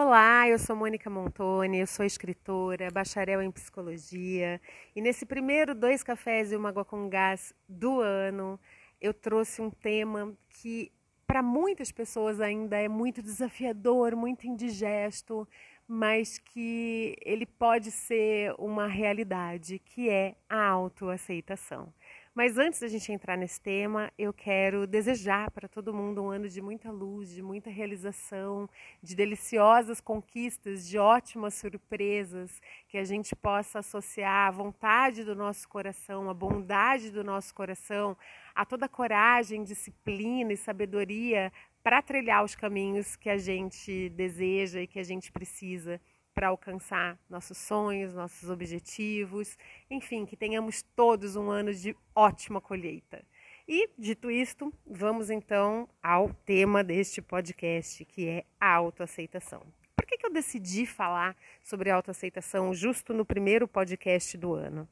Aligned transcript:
Olá, 0.00 0.48
eu 0.48 0.60
sou 0.60 0.76
Mônica 0.76 1.10
Montoni, 1.10 1.80
eu 1.80 1.86
sou 1.88 2.06
escritora, 2.06 2.88
bacharel 2.88 3.42
em 3.42 3.50
psicologia 3.50 4.60
e 4.94 5.02
nesse 5.02 5.26
primeiro 5.26 5.74
Dois 5.74 6.04
Cafés 6.04 6.52
e 6.52 6.56
uma 6.56 6.68
Água 6.68 6.84
com 6.84 7.08
Gás 7.08 7.52
do 7.68 8.00
ano 8.00 8.60
eu 9.00 9.12
trouxe 9.12 9.60
um 9.60 9.68
tema 9.68 10.32
que 10.50 10.92
para 11.26 11.42
muitas 11.42 11.90
pessoas 11.90 12.40
ainda 12.40 12.76
é 12.76 12.86
muito 12.86 13.20
desafiador, 13.20 14.14
muito 14.14 14.46
indigesto, 14.46 15.48
mas 15.88 16.38
que 16.38 17.16
ele 17.20 17.44
pode 17.44 17.90
ser 17.90 18.54
uma 18.56 18.86
realidade, 18.86 19.80
que 19.80 20.08
é 20.08 20.36
a 20.48 20.64
autoaceitação. 20.64 21.92
Mas 22.38 22.56
antes 22.56 22.78
da 22.78 22.86
gente 22.86 23.10
entrar 23.10 23.36
nesse 23.36 23.60
tema, 23.60 24.12
eu 24.16 24.32
quero 24.32 24.86
desejar 24.86 25.50
para 25.50 25.66
todo 25.66 25.92
mundo 25.92 26.22
um 26.22 26.30
ano 26.30 26.48
de 26.48 26.62
muita 26.62 26.88
luz, 26.88 27.34
de 27.34 27.42
muita 27.42 27.68
realização, 27.68 28.70
de 29.02 29.16
deliciosas 29.16 30.00
conquistas, 30.00 30.86
de 30.86 30.98
ótimas 30.98 31.54
surpresas, 31.54 32.62
que 32.86 32.96
a 32.96 33.02
gente 33.02 33.34
possa 33.34 33.80
associar 33.80 34.46
a 34.46 34.50
vontade 34.52 35.24
do 35.24 35.34
nosso 35.34 35.68
coração, 35.68 36.30
a 36.30 36.32
bondade 36.32 37.10
do 37.10 37.24
nosso 37.24 37.52
coração, 37.52 38.16
a 38.54 38.64
toda 38.64 38.88
coragem, 38.88 39.64
disciplina 39.64 40.52
e 40.52 40.56
sabedoria 40.56 41.52
para 41.82 42.00
trilhar 42.00 42.44
os 42.44 42.54
caminhos 42.54 43.16
que 43.16 43.28
a 43.28 43.36
gente 43.36 44.10
deseja 44.10 44.80
e 44.80 44.86
que 44.86 45.00
a 45.00 45.04
gente 45.04 45.32
precisa 45.32 46.00
para 46.38 46.46
alcançar 46.46 47.18
nossos 47.28 47.58
sonhos, 47.58 48.14
nossos 48.14 48.48
objetivos, 48.48 49.58
enfim, 49.90 50.24
que 50.24 50.36
tenhamos 50.36 50.82
todos 50.94 51.34
um 51.34 51.50
ano 51.50 51.74
de 51.74 51.96
ótima 52.14 52.60
colheita. 52.60 53.24
E, 53.66 53.90
dito 53.98 54.30
isto, 54.30 54.72
vamos 54.86 55.30
então 55.30 55.88
ao 56.00 56.32
tema 56.32 56.84
deste 56.84 57.20
podcast, 57.20 58.04
que 58.04 58.28
é 58.28 58.44
a 58.60 58.72
autoaceitação. 58.72 59.66
Por 59.96 60.06
que, 60.06 60.16
que 60.16 60.26
eu 60.26 60.32
decidi 60.32 60.86
falar 60.86 61.36
sobre 61.60 61.90
autoaceitação 61.90 62.72
justo 62.72 63.12
no 63.12 63.24
primeiro 63.24 63.66
podcast 63.66 64.38
do 64.38 64.54
ano? 64.54 64.88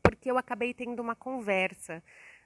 Porque 0.00 0.30
eu 0.30 0.38
acabei 0.38 0.72
tendo 0.72 1.02
uma 1.02 1.16
conversa 1.16 2.00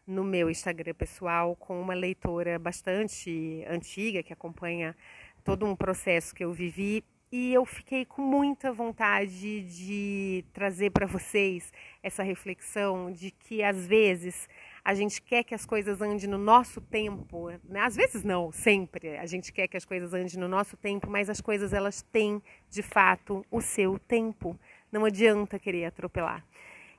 no 0.07 0.25
meu 0.25 0.49
Instagram 0.49 0.95
pessoal 0.95 1.55
com 1.55 1.79
uma 1.79 1.93
leitora 1.93 2.59
bastante 2.59 3.63
antiga 3.69 4.23
que 4.23 4.33
acompanha 4.33 4.97
todo 5.45 5.67
um 5.67 5.77
processo 5.77 6.35
que 6.35 6.43
eu 6.43 6.51
vivi 6.51 7.05
e 7.33 7.55
eu 7.55 7.65
fiquei 7.65 8.05
com 8.05 8.21
muita 8.21 8.71
vontade 8.71 9.63
de 9.63 10.45
trazer 10.53 10.91
para 10.91 11.07
vocês 11.07 11.73
essa 12.03 12.23
reflexão 12.23 13.11
de 13.11 13.31
que 13.31 13.63
às 13.63 13.87
vezes 13.87 14.47
a 14.85 14.93
gente 14.93 15.23
quer 15.23 15.43
que 15.43 15.55
as 15.55 15.65
coisas 15.65 16.03
andem 16.03 16.29
no 16.29 16.37
nosso 16.37 16.79
tempo, 16.79 17.49
né? 17.65 17.81
às 17.81 17.97
vezes 17.97 18.23
não, 18.23 18.53
sempre 18.53 19.17
a 19.17 19.25
gente 19.25 19.51
quer 19.51 19.67
que 19.67 19.79
as 19.79 19.87
coisas 19.87 20.13
andem 20.13 20.39
no 20.39 20.47
nosso 20.47 20.77
tempo, 20.77 21.09
mas 21.09 21.31
as 21.31 21.41
coisas 21.41 21.73
elas 21.73 22.03
têm 22.03 22.43
de 22.69 22.83
fato 22.83 23.47
o 23.51 23.63
seu 23.63 23.99
tempo. 23.99 24.59
Não 24.91 25.07
adianta 25.07 25.59
querer 25.59 25.87
atropelar. 25.87 26.45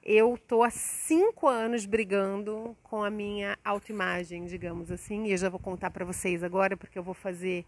Eu 0.01 0.35
tô 0.47 0.63
há 0.63 0.71
cinco 0.71 1.47
anos 1.47 1.85
brigando 1.85 2.75
com 2.81 3.03
a 3.03 3.09
minha 3.09 3.55
autoimagem, 3.63 4.45
digamos 4.45 4.91
assim, 4.91 5.25
e 5.25 5.31
eu 5.31 5.37
já 5.37 5.47
vou 5.47 5.59
contar 5.59 5.91
para 5.91 6.03
vocês 6.03 6.43
agora 6.43 6.75
porque 6.75 6.97
eu 6.97 7.03
vou 7.03 7.13
fazer 7.13 7.65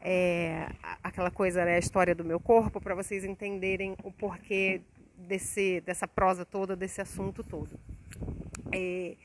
é, 0.00 0.68
aquela 1.02 1.30
coisa, 1.30 1.64
né, 1.64 1.76
a 1.76 1.78
história 1.78 2.14
do 2.14 2.24
meu 2.24 2.38
corpo, 2.40 2.80
para 2.80 2.94
vocês 2.94 3.24
entenderem 3.24 3.96
o 4.02 4.12
porquê 4.12 4.80
desse, 5.16 5.80
dessa 5.80 6.06
prosa 6.06 6.44
toda, 6.44 6.76
desse 6.76 7.00
assunto 7.00 7.42
todo. 7.42 7.78
É, 8.72 9.16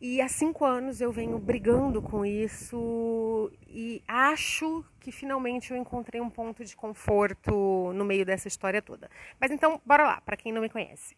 e 0.00 0.20
há 0.20 0.28
cinco 0.28 0.64
anos 0.64 1.00
eu 1.00 1.12
venho 1.12 1.38
brigando 1.38 2.02
com 2.02 2.26
isso 2.26 3.52
e 3.68 4.02
acho 4.06 4.84
que 4.98 5.12
finalmente 5.12 5.70
eu 5.70 5.76
encontrei 5.76 6.20
um 6.20 6.28
ponto 6.28 6.64
de 6.64 6.74
conforto 6.74 7.92
no 7.94 8.04
meio 8.04 8.26
dessa 8.26 8.48
história 8.48 8.82
toda. 8.82 9.08
Mas 9.40 9.50
então, 9.50 9.80
bora 9.86 10.02
lá, 10.02 10.20
para 10.20 10.36
quem 10.36 10.52
não 10.52 10.60
me 10.60 10.68
conhece. 10.68 11.16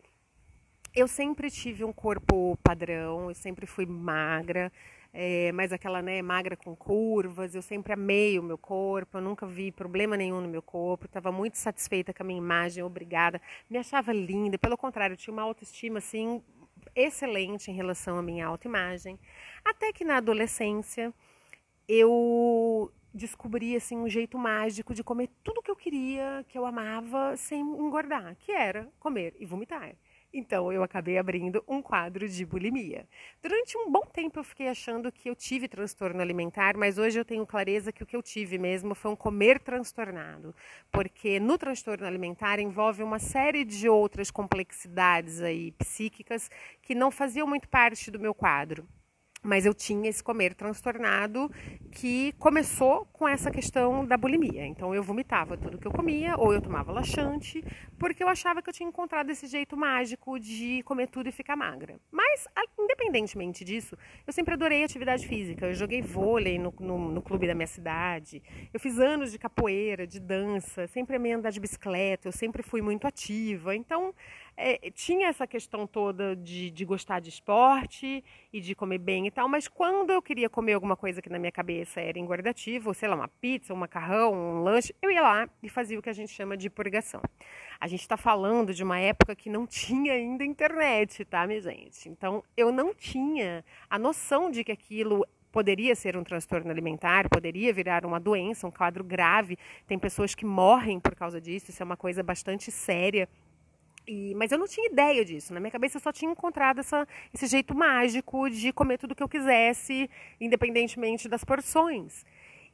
Eu 0.94 1.08
sempre 1.08 1.50
tive 1.50 1.83
um 1.83 1.92
corpo 1.92 2.58
padrão, 2.62 3.30
eu 3.30 3.34
sempre 3.34 3.67
fui 3.67 3.86
magra, 3.86 4.70
é, 5.17 5.52
mas 5.52 5.73
aquela 5.73 6.02
né, 6.02 6.20
magra 6.20 6.57
com 6.57 6.75
curvas. 6.75 7.55
Eu 7.55 7.63
sempre 7.63 7.92
amei 7.92 8.36
o 8.36 8.42
meu 8.42 8.58
corpo, 8.58 9.19
eu 9.19 9.23
nunca 9.23 9.47
vi 9.47 9.70
problema 9.70 10.17
nenhum 10.17 10.41
no 10.41 10.48
meu 10.48 10.61
corpo, 10.61 11.07
estava 11.07 11.30
muito 11.30 11.57
satisfeita 11.57 12.13
com 12.13 12.25
a 12.25 12.27
minha 12.27 12.39
imagem, 12.39 12.83
obrigada. 12.83 13.41
Me 13.70 13.79
achava 13.79 14.13
linda, 14.13 14.58
pelo 14.58 14.77
contrário, 14.77 15.14
eu 15.14 15.17
tinha 15.17 15.33
uma 15.33 15.42
autoestima 15.42 15.98
assim 15.98 16.42
excelente 16.97 17.70
em 17.70 17.74
relação 17.74 18.19
à 18.19 18.23
minha 18.23 18.45
autoimagem. 18.47 19.19
Até 19.64 19.92
que 19.92 20.05
na 20.05 20.17
adolescência 20.17 21.14
eu 21.89 22.92
descobri 23.13 23.77
assim 23.77 23.97
um 23.97 24.08
jeito 24.08 24.36
mágico 24.36 24.92
de 24.92 25.05
comer 25.05 25.30
tudo 25.45 25.63
que 25.63 25.70
eu 25.70 25.77
queria, 25.77 26.45
que 26.48 26.58
eu 26.58 26.67
amava, 26.67 27.36
sem 27.36 27.61
engordar, 27.61 28.36
que 28.41 28.51
era 28.51 28.89
comer 28.98 29.36
e 29.39 29.47
vomitar. 29.47 29.95
Então 30.36 30.72
eu 30.72 30.83
acabei 30.83 31.17
abrindo 31.17 31.62
um 31.68 31.80
quadro 31.80 32.28
de 32.28 32.45
bulimia. 32.45 33.06
Durante 33.40 33.78
um 33.78 33.89
bom 33.89 34.05
tempo 34.12 34.40
eu 34.40 34.42
fiquei 34.42 34.67
achando 34.67 35.12
que 35.12 35.30
eu 35.30 35.36
tive 35.36 35.68
transtorno 35.68 36.20
alimentar, 36.20 36.77
mas 36.77 36.98
hoje 36.98 37.20
eu 37.20 37.24
tenho 37.24 37.46
clareza 37.46 37.92
que 37.92 38.02
o 38.02 38.06
que 38.06 38.17
eu 38.17 38.22
tive 38.22 38.58
mesmo 38.58 38.96
foi 38.96 39.12
um 39.12 39.17
comer 39.17 39.61
transtornado, 39.61 40.52
porque 40.90 41.39
no 41.39 41.56
transtorno 41.56 42.05
alimentar 42.05 42.58
envolve 42.58 43.00
uma 43.00 43.20
série 43.20 43.64
de 43.64 43.89
outras 43.89 44.28
complexidades 44.28 45.40
aí 45.40 45.70
psíquicas 45.70 46.50
que 46.83 46.96
não 46.96 47.12
faziam 47.12 47.46
muito 47.46 47.68
parte 47.68 48.11
do 48.11 48.18
meu 48.18 48.34
quadro 48.34 48.84
mas 49.44 49.66
eu 49.66 49.74
tinha 49.74 50.08
esse 50.08 50.24
comer 50.24 50.55
transtornado 50.55 51.50
que 51.92 52.32
começou 52.38 53.06
com 53.12 53.28
essa 53.28 53.50
questão 53.50 54.05
da 54.05 54.16
bulimia. 54.16 54.66
Então 54.66 54.94
eu 54.94 55.02
vomitava 55.02 55.56
tudo 55.56 55.78
que 55.78 55.86
eu 55.86 55.92
comia 55.92 56.36
ou 56.36 56.52
eu 56.52 56.60
tomava 56.60 56.90
laxante, 56.90 57.62
porque 57.98 58.24
eu 58.24 58.28
achava 58.28 58.62
que 58.62 58.68
eu 58.68 58.74
tinha 58.74 58.88
encontrado 58.88 59.30
esse 59.30 59.46
jeito 59.46 59.77
mágico 59.77 60.38
de 60.40 60.82
comer 60.84 61.08
tudo 61.08 61.28
e 61.28 61.32
ficar 61.32 61.55
magra. 61.55 62.00
Mas, 62.10 62.46
independentemente 62.78 63.64
disso, 63.64 63.96
eu 64.27 64.32
sempre 64.32 64.55
adorei 64.55 64.82
atividade 64.82 65.27
física. 65.27 65.66
Eu 65.66 65.74
joguei 65.74 66.00
vôlei 66.00 66.58
no, 66.58 66.74
no, 66.80 66.98
no 67.11 67.22
clube 67.22 67.46
da 67.46 67.55
minha 67.55 67.66
cidade, 67.66 68.42
eu 68.72 68.80
fiz 68.80 68.98
anos 68.98 69.30
de 69.30 69.38
capoeira, 69.38 70.06
de 70.06 70.18
dança, 70.18 70.86
sempre 70.86 71.16
amei 71.16 71.32
andar 71.32 71.50
de 71.50 71.61
bicicleta, 71.61 72.28
eu 72.28 72.32
sempre 72.32 72.62
fui 72.62 72.80
muito 72.80 73.06
ativa. 73.06 73.76
Então, 73.76 74.14
é, 74.57 74.91
tinha 74.91 75.29
essa 75.29 75.47
questão 75.47 75.87
toda 75.87 76.37
de, 76.37 76.70
de 76.70 76.85
gostar 76.85 77.20
de 77.20 77.29
esporte 77.29 78.23
e 78.53 78.61
de 78.61 78.75
comer 78.75 78.98
bem 78.98 79.27
e 79.27 79.31
tal, 79.31 79.48
mas 79.48 79.67
quando 79.67 80.11
eu 80.11 80.23
queria 80.23 80.48
comer 80.48 80.75
alguma 80.75 80.97
coisa 80.97 81.20
que 81.20 81.29
na 81.29 81.39
minha 81.39 81.53
cabeça 81.53 82.01
era 82.01 82.19
engordativo, 82.19 82.95
sei 82.95 83.09
lá, 83.09 83.17
uma 83.17 83.29
pizza, 83.29 83.75
um 83.75 83.77
macarrão, 83.77 84.33
um 84.33 84.63
lanche, 84.63 84.95
eu 85.03 85.11
ia 85.11 85.23
lá 85.23 85.48
e 85.63 85.69
fazia 85.69 85.98
o 85.98 86.03
que 86.03 86.11
a 86.11 86.15
gente 86.15 86.33
chama 86.33 86.57
de 86.57 86.70
purgação. 86.70 87.20
A 87.81 87.87
gente 87.87 88.01
está 88.01 88.17
falando 88.17 88.73
de 88.73 88.83
uma 88.83 88.98
época 88.98 89.35
que 89.35 89.51
não 89.51 89.67
tinha 89.69 90.13
ainda 90.13 90.45
internet, 90.45 91.25
tá, 91.25 91.47
minha 91.47 91.61
gente? 91.61 92.09
Então 92.09 92.42
eu 92.57 92.71
não 92.71 92.95
tinha 92.95 93.65
a 93.91 93.98
noção 93.98 94.51
de 94.51 94.63
que 94.63 94.73
aquilo 94.73 95.27
poderia 95.55 95.95
ser 95.95 96.17
um 96.17 96.25
transtorno 96.25 96.69
alimentar, 96.69 97.29
poderia 97.29 97.73
virar 97.73 98.05
uma 98.05 98.19
doença, 98.19 98.67
um 98.67 98.73
quadro 98.73 99.05
grave. 99.05 99.57
Tem 99.86 99.97
pessoas 99.97 100.35
que 100.35 100.45
morrem 100.45 100.98
por 100.98 101.15
causa 101.15 101.41
disso, 101.41 101.71
isso 101.71 101.81
é 101.81 101.86
uma 101.86 101.97
coisa 101.97 102.25
bastante 102.25 102.73
séria. 102.73 103.29
E, 104.07 104.35
mas 104.35 104.53
eu 104.53 104.59
não 104.59 104.67
tinha 104.67 104.87
ideia 104.87 105.25
disso. 105.25 105.53
Na 105.55 105.61
minha 105.61 105.70
cabeça 105.70 105.97
eu 105.97 106.01
só 106.01 106.13
tinha 106.13 106.31
encontrado 106.31 106.81
essa, 106.81 107.07
esse 107.33 107.47
jeito 107.47 107.75
mágico 107.75 108.51
de 108.51 108.73
comer 108.73 108.98
tudo 108.98 109.15
que 109.15 109.23
eu 109.23 109.29
quisesse, 109.29 110.11
independentemente 110.41 111.29
das 111.29 111.45
porções. 111.45 112.25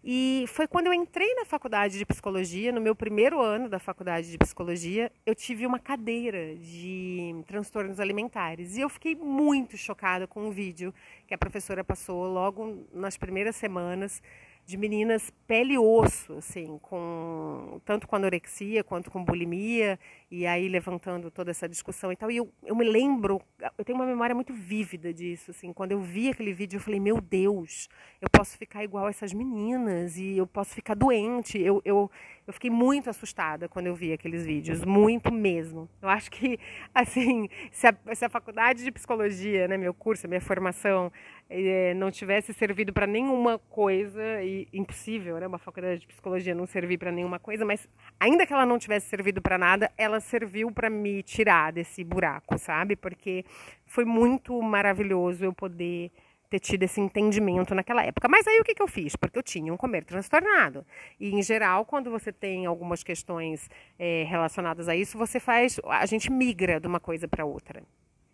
E 0.02 0.46
foi 0.48 0.66
quando 0.66 0.86
eu 0.86 0.94
entrei 0.94 1.34
na 1.34 1.44
faculdade 1.44 1.98
de 1.98 2.06
psicologia, 2.06 2.72
no 2.72 2.80
meu 2.80 2.94
primeiro 2.94 3.38
ano 3.40 3.68
da 3.68 3.78
faculdade 3.78 4.30
de 4.30 4.38
psicologia, 4.38 5.12
eu 5.26 5.34
tive 5.34 5.66
uma 5.66 5.78
cadeira 5.78 6.56
de 6.56 7.34
transtornos 7.46 8.00
alimentares. 8.00 8.76
E 8.76 8.80
eu 8.80 8.88
fiquei 8.88 9.14
muito 9.14 9.76
chocada 9.76 10.26
com 10.26 10.48
o 10.48 10.50
vídeo 10.50 10.92
que 11.26 11.34
a 11.34 11.38
professora 11.38 11.84
passou 11.84 12.26
logo 12.32 12.86
nas 12.94 13.18
primeiras 13.18 13.56
semanas 13.56 14.22
de 14.70 14.76
meninas 14.76 15.32
pele 15.48 15.74
e 15.74 15.78
osso, 15.78 16.34
assim, 16.34 16.78
com 16.80 17.80
tanto 17.84 18.06
com 18.06 18.14
anorexia 18.14 18.84
quanto 18.84 19.10
com 19.10 19.24
bulimia, 19.24 19.98
e 20.30 20.46
aí 20.46 20.68
levantando 20.68 21.28
toda 21.28 21.50
essa 21.50 21.68
discussão 21.68 22.12
e 22.12 22.16
tal. 22.16 22.30
E 22.30 22.36
eu, 22.36 22.48
eu 22.64 22.76
me 22.76 22.84
lembro, 22.84 23.42
eu 23.76 23.84
tenho 23.84 23.98
uma 23.98 24.06
memória 24.06 24.32
muito 24.32 24.54
vívida 24.54 25.12
disso, 25.12 25.50
assim, 25.50 25.72
quando 25.72 25.90
eu 25.90 26.00
vi 26.00 26.28
aquele 26.28 26.52
vídeo, 26.52 26.76
eu 26.76 26.80
falei, 26.80 27.00
meu 27.00 27.20
Deus, 27.20 27.88
eu 28.20 28.30
posso 28.30 28.56
ficar 28.56 28.84
igual 28.84 29.06
a 29.06 29.10
essas 29.10 29.32
meninas 29.32 30.16
e 30.16 30.36
eu 30.36 30.46
posso 30.46 30.72
ficar 30.72 30.94
doente. 30.94 31.60
Eu, 31.60 31.82
eu, 31.84 32.08
eu 32.46 32.52
fiquei 32.52 32.70
muito 32.70 33.10
assustada 33.10 33.68
quando 33.68 33.88
eu 33.88 33.94
vi 33.94 34.12
aqueles 34.12 34.46
vídeos, 34.46 34.84
muito 34.84 35.32
mesmo. 35.32 35.88
Eu 36.00 36.08
acho 36.08 36.30
que, 36.30 36.60
assim, 36.94 37.48
se 37.72 37.88
a, 37.88 37.94
se 38.14 38.24
a 38.24 38.28
faculdade 38.28 38.84
de 38.84 38.92
psicologia, 38.92 39.66
né, 39.66 39.76
meu 39.76 39.92
curso, 39.92 40.28
minha 40.28 40.40
formação, 40.40 41.10
é, 41.50 41.92
não 41.94 42.10
tivesse 42.12 42.54
servido 42.54 42.92
para 42.92 43.08
nenhuma 43.08 43.58
coisa, 43.58 44.40
e 44.42 44.68
impossível, 44.72 45.38
né, 45.38 45.46
uma 45.48 45.58
faculdade 45.58 46.00
de 46.00 46.06
psicologia 46.06 46.54
não 46.54 46.64
servir 46.64 46.96
para 46.96 47.10
nenhuma 47.10 47.40
coisa, 47.40 47.64
mas 47.64 47.88
ainda 48.20 48.46
que 48.46 48.52
ela 48.52 48.64
não 48.64 48.78
tivesse 48.78 49.08
servido 49.08 49.42
para 49.42 49.58
nada, 49.58 49.90
ela 49.98 50.20
serviu 50.20 50.70
para 50.70 50.88
me 50.88 51.24
tirar 51.24 51.72
desse 51.72 52.04
buraco, 52.04 52.56
sabe? 52.56 52.94
Porque 52.94 53.44
foi 53.84 54.04
muito 54.04 54.62
maravilhoso 54.62 55.44
eu 55.44 55.52
poder 55.52 56.12
ter 56.48 56.60
tido 56.60 56.82
esse 56.82 57.00
entendimento 57.00 57.74
naquela 57.74 58.04
época. 58.04 58.28
Mas 58.28 58.46
aí 58.46 58.58
o 58.60 58.64
que, 58.64 58.74
que 58.74 58.82
eu 58.82 58.88
fiz? 58.88 59.14
Porque 59.14 59.38
eu 59.38 59.42
tinha 59.42 59.72
um 59.72 59.76
comer 59.76 60.04
transtornado. 60.04 60.84
E, 61.18 61.32
em 61.32 61.42
geral, 61.42 61.84
quando 61.84 62.10
você 62.10 62.32
tem 62.32 62.66
algumas 62.66 63.04
questões 63.04 63.70
é, 63.96 64.24
relacionadas 64.24 64.88
a 64.88 64.96
isso, 64.96 65.16
você 65.16 65.38
faz. 65.38 65.80
A 65.84 66.06
gente 66.06 66.30
migra 66.30 66.80
de 66.80 66.88
uma 66.88 66.98
coisa 66.98 67.28
para 67.28 67.44
outra. 67.44 67.84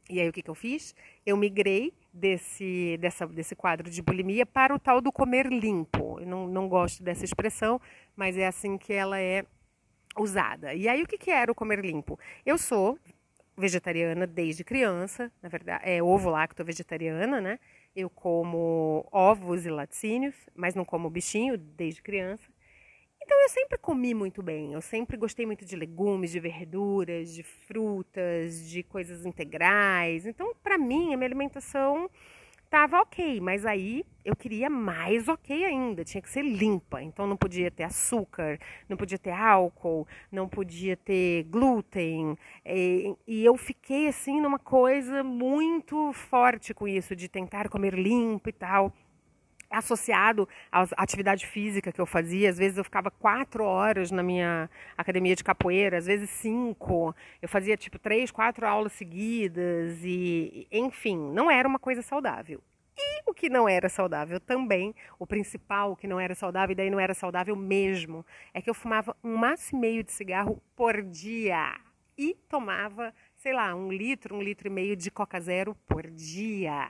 E 0.08 0.20
aí 0.20 0.28
o 0.28 0.32
que, 0.32 0.40
que 0.40 0.50
eu 0.50 0.54
fiz? 0.54 0.94
Eu 1.26 1.36
migrei 1.36 1.92
desse, 2.16 2.96
dessa, 2.98 3.26
desse 3.26 3.54
quadro 3.54 3.90
de 3.90 4.02
bulimia 4.02 4.46
para 4.46 4.74
o 4.74 4.78
tal 4.78 5.00
do 5.00 5.12
comer 5.12 5.46
limpo. 5.46 6.18
Eu 6.20 6.26
não, 6.26 6.48
não 6.48 6.68
gosto 6.68 7.02
dessa 7.02 7.24
expressão, 7.24 7.80
mas 8.16 8.36
é 8.36 8.46
assim 8.46 8.78
que 8.78 8.92
ela 8.92 9.20
é 9.20 9.44
usada. 10.18 10.74
E 10.74 10.88
aí 10.88 11.02
o 11.02 11.06
que, 11.06 11.18
que 11.18 11.30
era 11.30 11.52
o 11.52 11.54
comer 11.54 11.84
limpo? 11.84 12.18
Eu 12.44 12.56
sou 12.56 12.98
vegetariana 13.56 14.26
desde 14.26 14.64
criança, 14.64 15.30
na 15.42 15.48
verdade, 15.48 15.82
é 15.88 16.02
ovo 16.02 16.30
lacto 16.30 16.64
vegetariana, 16.64 17.40
né? 17.40 17.58
Eu 17.94 18.10
como 18.10 19.06
ovos 19.10 19.64
e 19.64 19.70
laticínios, 19.70 20.34
mas 20.54 20.74
não 20.74 20.84
como 20.84 21.08
bichinho 21.08 21.56
desde 21.56 22.02
criança. 22.02 22.50
Então 23.26 23.42
eu 23.42 23.48
sempre 23.48 23.76
comi 23.76 24.14
muito 24.14 24.40
bem, 24.40 24.72
eu 24.72 24.80
sempre 24.80 25.16
gostei 25.16 25.44
muito 25.44 25.64
de 25.64 25.74
legumes, 25.74 26.30
de 26.30 26.38
verduras, 26.38 27.34
de 27.34 27.42
frutas, 27.42 28.70
de 28.70 28.84
coisas 28.84 29.26
integrais. 29.26 30.26
Então, 30.26 30.54
para 30.62 30.78
mim, 30.78 31.12
a 31.12 31.16
minha 31.16 31.26
alimentação 31.26 32.08
estava 32.64 33.00
ok, 33.00 33.40
mas 33.40 33.66
aí 33.66 34.04
eu 34.24 34.36
queria 34.36 34.70
mais 34.70 35.26
ok 35.26 35.64
ainda, 35.64 36.04
tinha 36.04 36.22
que 36.22 36.30
ser 36.30 36.42
limpa. 36.42 37.02
Então 37.02 37.26
não 37.26 37.36
podia 37.36 37.68
ter 37.68 37.82
açúcar, 37.82 38.60
não 38.88 38.96
podia 38.96 39.18
ter 39.18 39.32
álcool, 39.32 40.06
não 40.30 40.48
podia 40.48 40.96
ter 40.96 41.42
glúten. 41.50 42.38
E, 42.64 43.12
e 43.26 43.44
eu 43.44 43.56
fiquei 43.56 44.06
assim 44.06 44.40
numa 44.40 44.58
coisa 44.60 45.24
muito 45.24 46.12
forte 46.12 46.72
com 46.72 46.86
isso, 46.86 47.16
de 47.16 47.28
tentar 47.28 47.68
comer 47.68 47.94
limpo 47.94 48.48
e 48.48 48.52
tal 48.52 48.92
associado 49.70 50.48
à 50.70 50.86
atividade 50.96 51.46
física 51.46 51.92
que 51.92 52.00
eu 52.00 52.06
fazia. 52.06 52.50
Às 52.50 52.58
vezes 52.58 52.78
eu 52.78 52.84
ficava 52.84 53.10
quatro 53.10 53.64
horas 53.64 54.10
na 54.10 54.22
minha 54.22 54.70
academia 54.96 55.34
de 55.34 55.44
capoeira, 55.44 55.98
às 55.98 56.06
vezes 56.06 56.30
cinco. 56.30 57.14
Eu 57.40 57.48
fazia 57.48 57.76
tipo 57.76 57.98
três, 57.98 58.30
quatro 58.30 58.66
aulas 58.66 58.92
seguidas 58.92 59.98
e, 60.04 60.66
enfim, 60.70 61.16
não 61.32 61.50
era 61.50 61.68
uma 61.68 61.78
coisa 61.78 62.02
saudável. 62.02 62.62
E 62.98 63.30
o 63.30 63.34
que 63.34 63.50
não 63.50 63.68
era 63.68 63.88
saudável 63.88 64.40
também, 64.40 64.94
o 65.18 65.26
principal, 65.26 65.94
que 65.94 66.06
não 66.06 66.18
era 66.18 66.34
saudável, 66.34 66.72
e 66.72 66.76
daí 66.76 66.88
não 66.88 66.98
era 66.98 67.12
saudável 67.12 67.54
mesmo, 67.54 68.24
é 68.54 68.62
que 68.62 68.70
eu 68.70 68.74
fumava 68.74 69.14
um 69.22 69.36
maço 69.36 69.76
e 69.76 69.78
meio 69.78 70.02
de 70.02 70.12
cigarro 70.12 70.62
por 70.74 71.02
dia. 71.02 71.78
E 72.16 72.34
tomava, 72.48 73.12
sei 73.36 73.52
lá, 73.52 73.74
um 73.74 73.92
litro, 73.92 74.34
um 74.34 74.40
litro 74.40 74.68
e 74.68 74.70
meio 74.70 74.96
de 74.96 75.10
Coca 75.10 75.38
Zero 75.38 75.74
por 75.86 76.06
dia. 76.10 76.88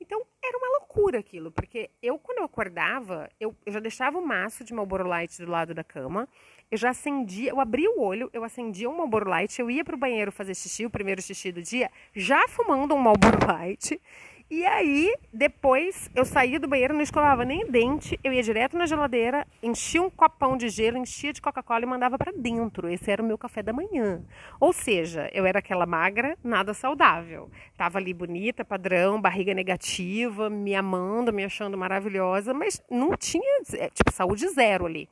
Então, 0.00 0.22
era 0.44 0.58
uma 0.58 0.78
loucura 0.78 1.18
aquilo, 1.18 1.50
porque 1.50 1.90
eu, 2.02 2.18
quando 2.18 2.38
eu 2.38 2.44
acordava, 2.44 3.28
eu, 3.40 3.56
eu 3.64 3.72
já 3.72 3.80
deixava 3.80 4.18
o 4.18 4.26
maço 4.26 4.62
de 4.62 4.72
Marlboro 4.74 5.06
Light 5.06 5.40
do 5.42 5.50
lado 5.50 5.74
da 5.74 5.82
cama, 5.82 6.28
eu 6.70 6.76
já 6.76 6.90
acendia, 6.90 7.50
eu 7.50 7.60
abria 7.60 7.90
o 7.90 8.00
olho, 8.00 8.28
eu 8.32 8.44
acendia 8.44 8.88
um 8.90 8.96
Marlboro 8.96 9.28
Light, 9.28 9.58
eu 9.58 9.70
ia 9.70 9.84
para 9.84 9.94
o 9.94 9.98
banheiro 9.98 10.30
fazer 10.30 10.54
xixi, 10.54 10.84
o 10.84 10.90
primeiro 10.90 11.22
xixi 11.22 11.50
do 11.50 11.62
dia, 11.62 11.90
já 12.14 12.46
fumando 12.48 12.94
um 12.94 12.98
Marlboro 12.98 13.38
Light, 13.46 14.00
e 14.48 14.64
aí, 14.64 15.12
depois, 15.32 16.08
eu 16.14 16.24
saía 16.24 16.60
do 16.60 16.68
banheiro, 16.68 16.94
não 16.94 17.00
escovava 17.00 17.44
nem 17.44 17.68
dente, 17.68 18.18
eu 18.22 18.32
ia 18.32 18.42
direto 18.44 18.78
na 18.78 18.86
geladeira, 18.86 19.44
enchia 19.60 20.00
um 20.00 20.08
copão 20.08 20.56
de 20.56 20.68
gelo, 20.68 20.96
enchia 20.96 21.32
de 21.32 21.42
Coca-Cola 21.42 21.82
e 21.82 21.86
mandava 21.86 22.16
para 22.16 22.30
dentro. 22.30 22.88
Esse 22.88 23.10
era 23.10 23.20
o 23.20 23.26
meu 23.26 23.36
café 23.36 23.60
da 23.60 23.72
manhã. 23.72 24.22
Ou 24.60 24.72
seja, 24.72 25.28
eu 25.32 25.44
era 25.44 25.58
aquela 25.58 25.84
magra, 25.84 26.38
nada 26.44 26.72
saudável. 26.74 27.50
Tava 27.76 27.98
ali 27.98 28.14
bonita, 28.14 28.64
padrão, 28.64 29.20
barriga 29.20 29.52
negativa, 29.52 30.48
me 30.48 30.76
amando, 30.76 31.32
me 31.32 31.44
achando 31.44 31.76
maravilhosa, 31.76 32.54
mas 32.54 32.80
não 32.88 33.16
tinha, 33.16 33.62
é, 33.74 33.90
tipo, 33.90 34.12
saúde 34.12 34.48
zero 34.50 34.86
ali. 34.86 35.08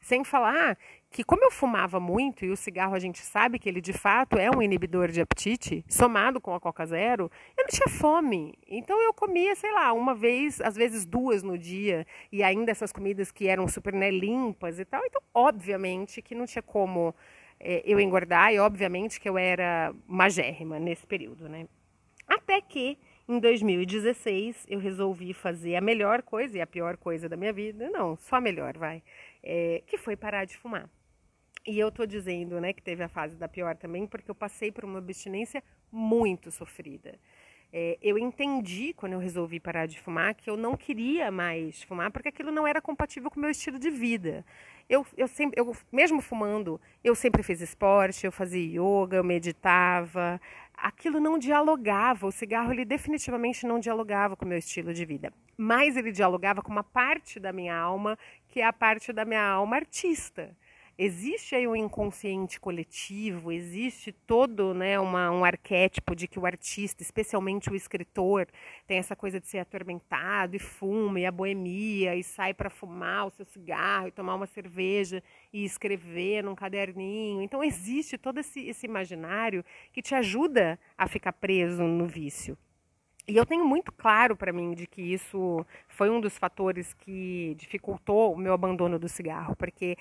Sem 0.00 0.22
falar 0.22 0.78
que 1.10 1.24
como 1.24 1.44
eu 1.44 1.50
fumava 1.50 1.98
muito 1.98 2.44
e 2.44 2.50
o 2.50 2.56
cigarro 2.56 2.94
a 2.94 2.98
gente 2.98 3.20
sabe 3.20 3.58
que 3.58 3.68
ele 3.68 3.80
de 3.80 3.92
fato 3.92 4.38
é 4.38 4.50
um 4.50 4.60
inibidor 4.60 5.08
de 5.08 5.20
apetite, 5.20 5.84
somado 5.88 6.40
com 6.40 6.54
a 6.54 6.60
Coca 6.60 6.84
Zero, 6.84 7.30
eu 7.56 7.64
não 7.64 7.70
tinha 7.70 7.88
fome. 7.88 8.54
Então 8.66 9.00
eu 9.02 9.14
comia, 9.14 9.54
sei 9.54 9.72
lá, 9.72 9.92
uma 9.92 10.14
vez, 10.14 10.60
às 10.60 10.76
vezes 10.76 11.06
duas 11.06 11.42
no 11.42 11.56
dia, 11.56 12.06
e 12.30 12.42
ainda 12.42 12.70
essas 12.70 12.92
comidas 12.92 13.30
que 13.30 13.48
eram 13.48 13.66
super 13.66 13.94
né, 13.94 14.10
limpas 14.10 14.78
e 14.78 14.84
tal. 14.84 15.02
Então, 15.04 15.22
obviamente 15.32 16.20
que 16.20 16.34
não 16.34 16.44
tinha 16.44 16.62
como 16.62 17.14
é, 17.58 17.82
eu 17.84 17.98
engordar 17.98 18.52
e 18.52 18.58
obviamente 18.58 19.20
que 19.20 19.28
eu 19.28 19.38
era 19.38 19.94
magérrima 20.06 20.78
nesse 20.78 21.06
período, 21.06 21.48
né? 21.48 21.66
Até 22.26 22.60
que 22.60 22.98
em 23.28 23.38
2016 23.40 24.66
eu 24.68 24.78
resolvi 24.78 25.32
fazer 25.32 25.76
a 25.76 25.80
melhor 25.80 26.22
coisa 26.22 26.58
e 26.58 26.60
a 26.60 26.66
pior 26.66 26.96
coisa 26.96 27.28
da 27.28 27.36
minha 27.36 27.52
vida, 27.52 27.88
não, 27.90 28.16
só 28.16 28.36
a 28.36 28.40
melhor, 28.40 28.76
vai, 28.76 29.02
é, 29.46 29.82
que 29.86 29.96
foi 29.96 30.16
parar 30.16 30.44
de 30.44 30.56
fumar. 30.56 30.90
E 31.64 31.78
eu 31.78 31.90
tô 31.90 32.04
dizendo, 32.04 32.60
né, 32.60 32.72
que 32.72 32.82
teve 32.82 33.02
a 33.02 33.08
fase 33.08 33.36
da 33.36 33.48
pior 33.48 33.76
também, 33.76 34.06
porque 34.06 34.30
eu 34.30 34.34
passei 34.34 34.72
por 34.72 34.84
uma 34.84 34.98
abstinência 34.98 35.62
muito 35.90 36.50
sofrida. 36.50 37.18
É, 37.72 37.98
eu 38.00 38.16
entendi 38.18 38.92
quando 38.92 39.14
eu 39.14 39.18
resolvi 39.18 39.58
parar 39.58 39.86
de 39.86 40.00
fumar 40.00 40.34
que 40.34 40.48
eu 40.48 40.56
não 40.56 40.76
queria 40.76 41.32
mais 41.32 41.82
fumar 41.82 42.12
porque 42.12 42.28
aquilo 42.28 42.52
não 42.52 42.66
era 42.66 42.80
compatível 42.80 43.28
com 43.30 43.38
o 43.38 43.40
meu 43.40 43.50
estilo 43.50 43.78
de 43.78 43.90
vida. 43.90 44.44
Eu, 44.88 45.04
eu 45.16 45.26
sempre, 45.26 45.60
eu, 45.60 45.76
mesmo 45.90 46.20
fumando, 46.20 46.80
eu 47.02 47.14
sempre 47.14 47.42
fiz 47.42 47.60
esporte, 47.60 48.24
eu 48.24 48.32
fazia 48.32 48.62
yoga, 48.62 49.16
eu 49.16 49.24
meditava. 49.24 50.40
Aquilo 50.76 51.18
não 51.20 51.38
dialogava. 51.38 52.26
O 52.26 52.32
cigarro 52.32 52.72
ele 52.72 52.84
definitivamente 52.84 53.66
não 53.66 53.80
dialogava 53.80 54.36
com 54.36 54.44
o 54.44 54.48
meu 54.48 54.58
estilo 54.58 54.94
de 54.94 55.04
vida. 55.04 55.32
Mas 55.56 55.96
ele 55.96 56.12
dialogava 56.12 56.62
com 56.62 56.70
uma 56.70 56.84
parte 56.84 57.40
da 57.40 57.52
minha 57.52 57.76
alma 57.76 58.18
que 58.48 58.60
é 58.60 58.64
a 58.64 58.72
parte 58.72 59.12
da 59.12 59.24
minha 59.24 59.46
alma 59.46 59.76
artista 59.76 60.56
existe 60.98 61.54
aí 61.54 61.68
um 61.68 61.76
inconsciente 61.76 62.58
coletivo, 62.58 63.52
existe 63.52 64.12
todo 64.12 64.72
né, 64.72 64.98
uma, 64.98 65.30
um 65.30 65.44
arquétipo 65.44 66.14
de 66.16 66.26
que 66.26 66.38
o 66.38 66.46
artista, 66.46 67.02
especialmente 67.02 67.70
o 67.70 67.76
escritor, 67.76 68.48
tem 68.86 68.98
essa 68.98 69.14
coisa 69.14 69.38
de 69.38 69.46
ser 69.46 69.58
atormentado 69.58 70.56
e 70.56 70.58
fuma, 70.58 71.20
e 71.20 71.26
a 71.26 71.32
boemia, 71.32 72.14
e 72.16 72.22
sai 72.22 72.54
para 72.54 72.70
fumar 72.70 73.26
o 73.26 73.30
seu 73.30 73.44
cigarro, 73.44 74.08
e 74.08 74.12
tomar 74.12 74.34
uma 74.34 74.46
cerveja, 74.46 75.22
e 75.52 75.64
escrever 75.64 76.42
num 76.42 76.54
caderninho. 76.54 77.42
Então 77.42 77.62
existe 77.62 78.16
todo 78.16 78.38
esse, 78.38 78.66
esse 78.66 78.86
imaginário 78.86 79.64
que 79.92 80.00
te 80.00 80.14
ajuda 80.14 80.78
a 80.96 81.06
ficar 81.06 81.32
preso 81.32 81.82
no 81.82 82.06
vício. 82.06 82.56
E 83.28 83.36
eu 83.36 83.44
tenho 83.44 83.64
muito 83.64 83.90
claro 83.90 84.36
para 84.36 84.52
mim 84.52 84.72
de 84.72 84.86
que 84.86 85.02
isso 85.02 85.66
foi 85.88 86.08
um 86.08 86.20
dos 86.20 86.38
fatores 86.38 86.94
que 86.94 87.56
dificultou 87.58 88.32
o 88.32 88.38
meu 88.38 88.52
abandono 88.52 89.00
do 89.00 89.08
cigarro, 89.08 89.56
porque 89.56 89.96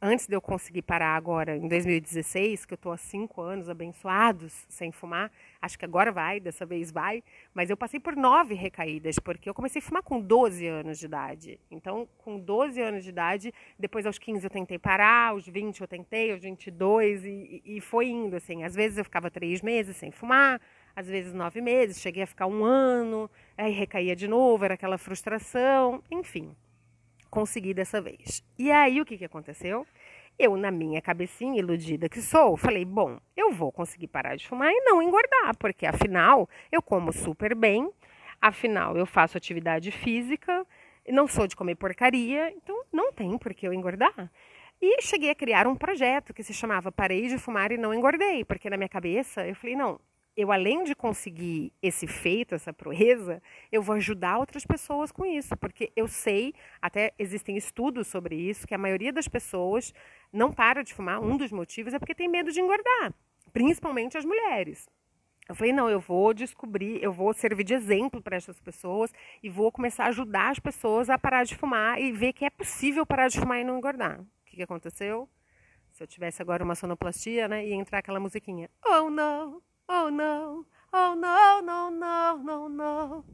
antes 0.00 0.26
de 0.26 0.34
eu 0.34 0.40
conseguir 0.40 0.80
parar 0.80 1.14
agora, 1.14 1.54
em 1.54 1.68
2016, 1.68 2.64
que 2.64 2.72
eu 2.72 2.76
estou 2.76 2.90
há 2.90 2.96
cinco 2.96 3.42
anos 3.42 3.68
abençoados 3.68 4.64
sem 4.66 4.90
fumar, 4.90 5.30
acho 5.60 5.78
que 5.78 5.84
agora 5.84 6.10
vai, 6.10 6.40
dessa 6.40 6.64
vez 6.64 6.90
vai, 6.90 7.22
mas 7.52 7.68
eu 7.68 7.76
passei 7.76 8.00
por 8.00 8.16
nove 8.16 8.54
recaídas, 8.54 9.18
porque 9.18 9.50
eu 9.50 9.52
comecei 9.52 9.80
a 9.80 9.84
fumar 9.84 10.02
com 10.02 10.18
12 10.18 10.66
anos 10.66 10.98
de 10.98 11.04
idade. 11.04 11.60
Então, 11.70 12.08
com 12.16 12.38
12 12.40 12.80
anos 12.80 13.04
de 13.04 13.10
idade, 13.10 13.52
depois 13.78 14.06
aos 14.06 14.18
15 14.18 14.42
eu 14.42 14.50
tentei 14.50 14.78
parar, 14.78 15.32
aos 15.32 15.46
20 15.46 15.82
eu 15.82 15.86
tentei, 15.86 16.32
aos 16.32 16.40
22, 16.40 17.26
e, 17.26 17.62
e 17.62 17.80
foi 17.82 18.08
indo, 18.08 18.36
assim. 18.36 18.64
Às 18.64 18.74
vezes 18.74 18.96
eu 18.96 19.04
ficava 19.04 19.30
três 19.30 19.60
meses 19.60 19.98
sem 19.98 20.10
fumar, 20.10 20.58
às 21.00 21.08
vezes 21.08 21.32
nove 21.32 21.60
meses, 21.60 22.00
cheguei 22.00 22.22
a 22.22 22.26
ficar 22.26 22.46
um 22.46 22.64
ano, 22.64 23.30
aí 23.56 23.72
recaía 23.72 24.14
de 24.14 24.28
novo, 24.28 24.64
era 24.64 24.74
aquela 24.74 24.98
frustração, 24.98 26.02
enfim 26.10 26.54
consegui 27.30 27.72
dessa 27.72 28.00
vez. 28.00 28.44
E 28.58 28.70
aí 28.70 29.00
o 29.00 29.06
que, 29.06 29.16
que 29.16 29.24
aconteceu? 29.24 29.86
Eu, 30.38 30.56
na 30.56 30.70
minha 30.70 31.00
cabecinha 31.00 31.58
iludida 31.58 32.08
que 32.08 32.20
sou, 32.20 32.56
falei: 32.56 32.84
bom, 32.84 33.18
eu 33.36 33.52
vou 33.52 33.70
conseguir 33.70 34.08
parar 34.08 34.36
de 34.36 34.46
fumar 34.46 34.70
e 34.72 34.80
não 34.80 35.02
engordar, 35.02 35.56
porque 35.58 35.86
afinal 35.86 36.48
eu 36.72 36.82
como 36.82 37.12
super 37.12 37.54
bem, 37.54 37.90
afinal 38.40 38.96
eu 38.96 39.06
faço 39.06 39.38
atividade 39.38 39.90
física, 39.90 40.66
não 41.08 41.26
sou 41.26 41.46
de 41.46 41.56
comer 41.56 41.76
porcaria, 41.76 42.50
então 42.50 42.84
não 42.92 43.12
tem 43.12 43.38
por 43.38 43.54
que 43.54 43.66
eu 43.66 43.72
engordar. 43.72 44.30
E 44.82 45.02
cheguei 45.02 45.30
a 45.30 45.34
criar 45.34 45.66
um 45.66 45.76
projeto 45.76 46.32
que 46.32 46.42
se 46.42 46.54
chamava 46.54 46.90
Parei 46.90 47.28
de 47.28 47.36
Fumar 47.36 47.70
e 47.70 47.76
Não 47.76 47.92
Engordei, 47.92 48.46
porque 48.46 48.70
na 48.70 48.78
minha 48.78 48.88
cabeça 48.88 49.46
eu 49.46 49.54
falei: 49.54 49.76
não, 49.76 50.00
eu 50.40 50.50
além 50.50 50.84
de 50.84 50.94
conseguir 50.94 51.72
esse 51.82 52.06
feito, 52.06 52.54
essa 52.54 52.72
proeza, 52.72 53.42
eu 53.70 53.82
vou 53.82 53.96
ajudar 53.96 54.38
outras 54.38 54.64
pessoas 54.64 55.12
com 55.12 55.26
isso, 55.26 55.56
porque 55.56 55.92
eu 55.94 56.08
sei, 56.08 56.54
até 56.80 57.12
existem 57.18 57.56
estudos 57.56 58.06
sobre 58.06 58.34
isso, 58.34 58.66
que 58.66 58.74
a 58.74 58.78
maioria 58.78 59.12
das 59.12 59.28
pessoas 59.28 59.92
não 60.32 60.52
para 60.52 60.82
de 60.82 60.94
fumar. 60.94 61.20
Um 61.20 61.36
dos 61.36 61.52
motivos 61.52 61.92
é 61.92 61.98
porque 61.98 62.14
tem 62.14 62.28
medo 62.28 62.50
de 62.50 62.60
engordar, 62.60 63.12
principalmente 63.52 64.16
as 64.16 64.24
mulheres. 64.24 64.88
Eu 65.48 65.54
falei, 65.54 65.72
não, 65.72 65.90
eu 65.90 65.98
vou 65.98 66.32
descobrir, 66.32 67.02
eu 67.02 67.12
vou 67.12 67.34
servir 67.34 67.64
de 67.64 67.74
exemplo 67.74 68.22
para 68.22 68.36
essas 68.36 68.60
pessoas 68.60 69.12
e 69.42 69.50
vou 69.50 69.72
começar 69.72 70.04
a 70.04 70.08
ajudar 70.08 70.50
as 70.50 70.60
pessoas 70.60 71.10
a 71.10 71.18
parar 71.18 71.44
de 71.44 71.56
fumar 71.56 72.00
e 72.00 72.12
ver 72.12 72.32
que 72.32 72.44
é 72.44 72.50
possível 72.50 73.04
parar 73.04 73.28
de 73.28 73.38
fumar 73.38 73.58
e 73.58 73.64
não 73.64 73.76
engordar. 73.76 74.20
O 74.20 74.26
que, 74.46 74.56
que 74.56 74.62
aconteceu? 74.62 75.28
Se 75.90 76.02
eu 76.04 76.06
tivesse 76.06 76.40
agora 76.40 76.62
uma 76.62 76.76
sonoplastia, 76.76 77.48
né, 77.48 77.66
ia 77.66 77.74
entrar 77.74 77.98
aquela 77.98 78.20
musiquinha. 78.20 78.70
Oh, 78.86 79.10
não! 79.10 79.60
Oh 79.92 80.08
no, 80.08 80.64
oh 80.92 81.16
no, 81.16 81.62
no, 81.62 81.90
no, 81.90 82.38
no, 82.38 82.68
no. 82.68 83.24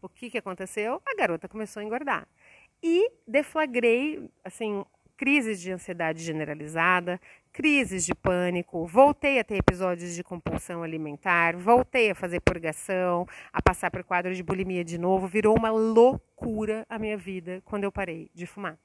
O 0.00 0.08
que, 0.08 0.30
que 0.30 0.38
aconteceu? 0.38 1.02
A 1.04 1.16
garota 1.16 1.48
começou 1.48 1.80
a 1.80 1.84
engordar. 1.84 2.28
E 2.80 3.10
deflagrei, 3.26 4.30
assim, 4.44 4.84
crises 5.16 5.60
de 5.60 5.72
ansiedade 5.72 6.22
generalizada, 6.22 7.20
crises 7.52 8.06
de 8.06 8.14
pânico, 8.14 8.86
voltei 8.86 9.40
a 9.40 9.44
ter 9.44 9.56
episódios 9.56 10.14
de 10.14 10.22
compulsão 10.22 10.84
alimentar, 10.84 11.56
voltei 11.56 12.12
a 12.12 12.14
fazer 12.14 12.38
purgação, 12.38 13.26
a 13.52 13.60
passar 13.60 13.90
por 13.90 14.04
quadro 14.04 14.32
de 14.32 14.44
bulimia 14.44 14.84
de 14.84 14.98
novo, 14.98 15.26
virou 15.26 15.56
uma 15.56 15.70
loucura 15.72 16.86
a 16.88 17.00
minha 17.00 17.16
vida 17.16 17.60
quando 17.64 17.82
eu 17.82 17.90
parei 17.90 18.30
de 18.32 18.46
fumar. 18.46 18.78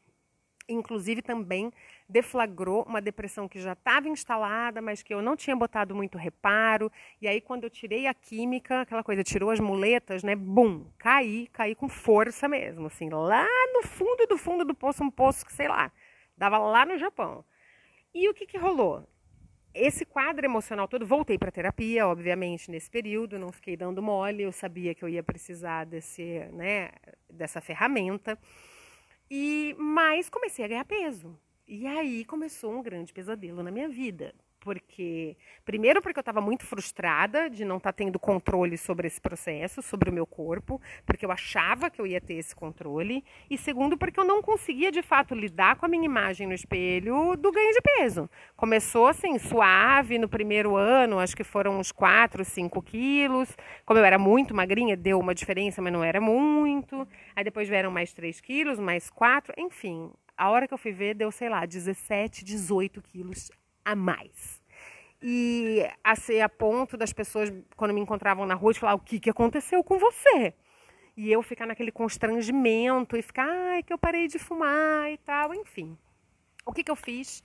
Inclusive 0.69 1.21
também 1.21 1.71
deflagrou 2.07 2.83
uma 2.83 3.01
depressão 3.01 3.47
que 3.47 3.59
já 3.59 3.73
estava 3.73 4.07
instalada, 4.07 4.81
mas 4.81 5.01
que 5.01 5.13
eu 5.13 5.21
não 5.21 5.35
tinha 5.35 5.55
botado 5.55 5.95
muito 5.95 6.17
reparo. 6.17 6.91
E 7.21 7.27
aí, 7.27 7.41
quando 7.41 7.63
eu 7.63 7.69
tirei 7.69 8.07
a 8.07 8.13
química, 8.13 8.81
aquela 8.81 9.03
coisa, 9.03 9.23
tirou 9.23 9.49
as 9.49 9.59
muletas, 9.59 10.23
né? 10.23 10.35
Bum, 10.35 10.85
caí, 10.97 11.47
caí 11.47 11.75
com 11.75 11.89
força 11.89 12.47
mesmo, 12.47 12.87
assim, 12.87 13.09
lá 13.09 13.47
no 13.73 13.83
fundo 13.83 14.25
do 14.27 14.37
fundo 14.37 14.63
do 14.65 14.73
poço, 14.75 15.03
um 15.03 15.09
poço 15.11 15.45
que 15.45 15.53
sei 15.53 15.67
lá, 15.67 15.91
dava 16.37 16.57
lá 16.57 16.85
no 16.85 16.97
Japão. 16.97 17.43
E 18.13 18.27
o 18.29 18.33
que, 18.33 18.45
que 18.45 18.57
rolou? 18.57 19.07
Esse 19.73 20.05
quadro 20.05 20.45
emocional 20.45 20.85
todo, 20.85 21.05
voltei 21.05 21.37
para 21.37 21.49
terapia, 21.49 22.05
obviamente, 22.05 22.69
nesse 22.69 22.89
período, 22.89 23.39
não 23.39 23.53
fiquei 23.53 23.77
dando 23.77 24.01
mole, 24.01 24.43
eu 24.43 24.51
sabia 24.51 24.93
que 24.93 25.01
eu 25.01 25.07
ia 25.07 25.23
precisar 25.23 25.85
desse, 25.85 26.39
né, 26.51 26.89
dessa 27.29 27.61
ferramenta. 27.61 28.37
E 29.33 29.73
mas 29.79 30.29
comecei 30.29 30.65
a 30.65 30.67
ganhar 30.67 30.83
peso. 30.83 31.39
E 31.65 31.87
aí 31.87 32.25
começou 32.25 32.73
um 32.73 32.83
grande 32.83 33.13
pesadelo 33.13 33.63
na 33.63 33.71
minha 33.71 33.87
vida, 33.87 34.35
porque 34.61 35.35
primeiro 35.65 36.01
porque 36.01 36.19
eu 36.19 36.21
estava 36.21 36.39
muito 36.39 36.65
frustrada 36.65 37.49
de 37.49 37.65
não 37.65 37.77
estar 37.77 37.91
tá 37.91 37.97
tendo 37.97 38.17
controle 38.17 38.77
sobre 38.77 39.07
esse 39.07 39.19
processo, 39.19 39.81
sobre 39.81 40.09
o 40.09 40.13
meu 40.13 40.25
corpo, 40.25 40.79
porque 41.05 41.25
eu 41.25 41.31
achava 41.31 41.89
que 41.89 41.99
eu 41.99 42.07
ia 42.07 42.21
ter 42.21 42.35
esse 42.35 42.55
controle, 42.55 43.23
e 43.49 43.57
segundo 43.57 43.97
porque 43.97 44.19
eu 44.19 44.23
não 44.23 44.41
conseguia 44.41 44.91
de 44.91 45.01
fato 45.01 45.35
lidar 45.35 45.75
com 45.75 45.85
a 45.85 45.89
minha 45.89 46.05
imagem 46.05 46.47
no 46.47 46.53
espelho 46.53 47.35
do 47.35 47.51
ganho 47.51 47.73
de 47.73 47.81
peso. 47.81 48.29
Começou 48.55 49.07
assim 49.07 49.37
suave 49.39 50.17
no 50.17 50.29
primeiro 50.29 50.75
ano, 50.75 51.19
acho 51.19 51.35
que 51.35 51.43
foram 51.43 51.79
uns 51.79 51.91
4, 51.91 52.45
5 52.45 52.81
quilos. 52.83 53.57
Como 53.85 53.99
eu 53.99 54.05
era 54.05 54.19
muito 54.19 54.55
magrinha, 54.55 54.95
deu 54.95 55.19
uma 55.19 55.33
diferença, 55.33 55.81
mas 55.81 55.91
não 55.91 56.03
era 56.03 56.21
muito. 56.21 57.07
Aí 57.35 57.43
depois 57.43 57.67
vieram 57.67 57.89
mais 57.89 58.13
3 58.13 58.39
quilos, 58.39 58.79
mais 58.79 59.09
4, 59.09 59.53
enfim. 59.57 60.11
A 60.37 60.49
hora 60.49 60.67
que 60.67 60.73
eu 60.73 60.77
fui 60.77 60.91
ver, 60.91 61.15
deu, 61.15 61.31
sei 61.31 61.49
lá, 61.49 61.65
17, 61.65 62.43
18 62.45 63.01
quilos 63.01 63.49
a 63.91 63.95
mais. 63.95 64.61
E 65.21 65.85
a 66.03 66.15
ser 66.15 66.41
a 66.41 66.49
ponto 66.49 66.97
das 66.97 67.13
pessoas, 67.13 67.53
quando 67.75 67.93
me 67.93 68.01
encontravam 68.01 68.45
na 68.45 68.55
rua, 68.55 68.73
falar: 68.73 68.95
o 68.95 68.99
que, 68.99 69.19
que 69.19 69.29
aconteceu 69.29 69.83
com 69.83 69.99
você? 69.99 70.53
E 71.15 71.31
eu 71.31 71.43
ficar 71.43 71.65
naquele 71.65 71.91
constrangimento 71.91 73.15
e 73.15 73.21
ficar, 73.21 73.47
ai, 73.47 73.83
que 73.83 73.93
eu 73.93 73.97
parei 73.97 74.27
de 74.27 74.39
fumar 74.39 75.11
e 75.11 75.17
tal, 75.17 75.53
enfim. 75.53 75.97
O 76.65 76.73
que, 76.73 76.83
que 76.83 76.89
eu 76.89 76.95
fiz? 76.95 77.43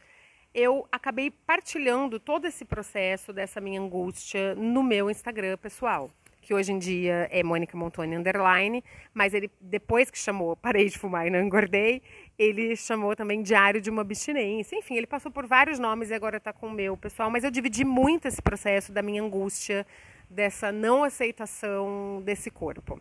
Eu 0.54 0.88
acabei 0.90 1.30
partilhando 1.30 2.18
todo 2.18 2.46
esse 2.46 2.64
processo 2.64 3.32
dessa 3.32 3.60
minha 3.60 3.80
angústia 3.80 4.54
no 4.54 4.82
meu 4.82 5.10
Instagram 5.10 5.58
pessoal 5.58 6.10
que 6.46 6.54
hoje 6.54 6.72
em 6.72 6.78
dia 6.78 7.28
é 7.32 7.42
Mônica 7.42 7.76
Montoni 7.76 8.14
Underline, 8.14 8.84
mas 9.12 9.34
ele, 9.34 9.50
depois 9.60 10.12
que 10.12 10.16
chamou 10.16 10.54
Parei 10.54 10.88
de 10.88 10.96
Fumar 10.96 11.26
e 11.26 11.30
Não 11.30 11.40
Engordei, 11.40 12.00
ele 12.38 12.76
chamou 12.76 13.16
também 13.16 13.42
Diário 13.42 13.80
de 13.80 13.90
uma 13.90 14.02
Abstinência. 14.02 14.76
Enfim, 14.76 14.96
ele 14.96 15.06
passou 15.06 15.30
por 15.30 15.46
vários 15.46 15.78
nomes 15.78 16.10
e 16.10 16.14
agora 16.14 16.36
está 16.36 16.52
com 16.52 16.66
o 16.66 16.72
meu, 16.72 16.96
pessoal. 16.96 17.30
Mas 17.30 17.44
eu 17.44 17.50
dividi 17.50 17.84
muito 17.84 18.28
esse 18.28 18.42
processo 18.42 18.92
da 18.92 19.02
minha 19.02 19.22
angústia, 19.22 19.86
dessa 20.28 20.70
não 20.70 21.04
aceitação 21.04 22.22
desse 22.24 22.50
corpo. 22.50 23.00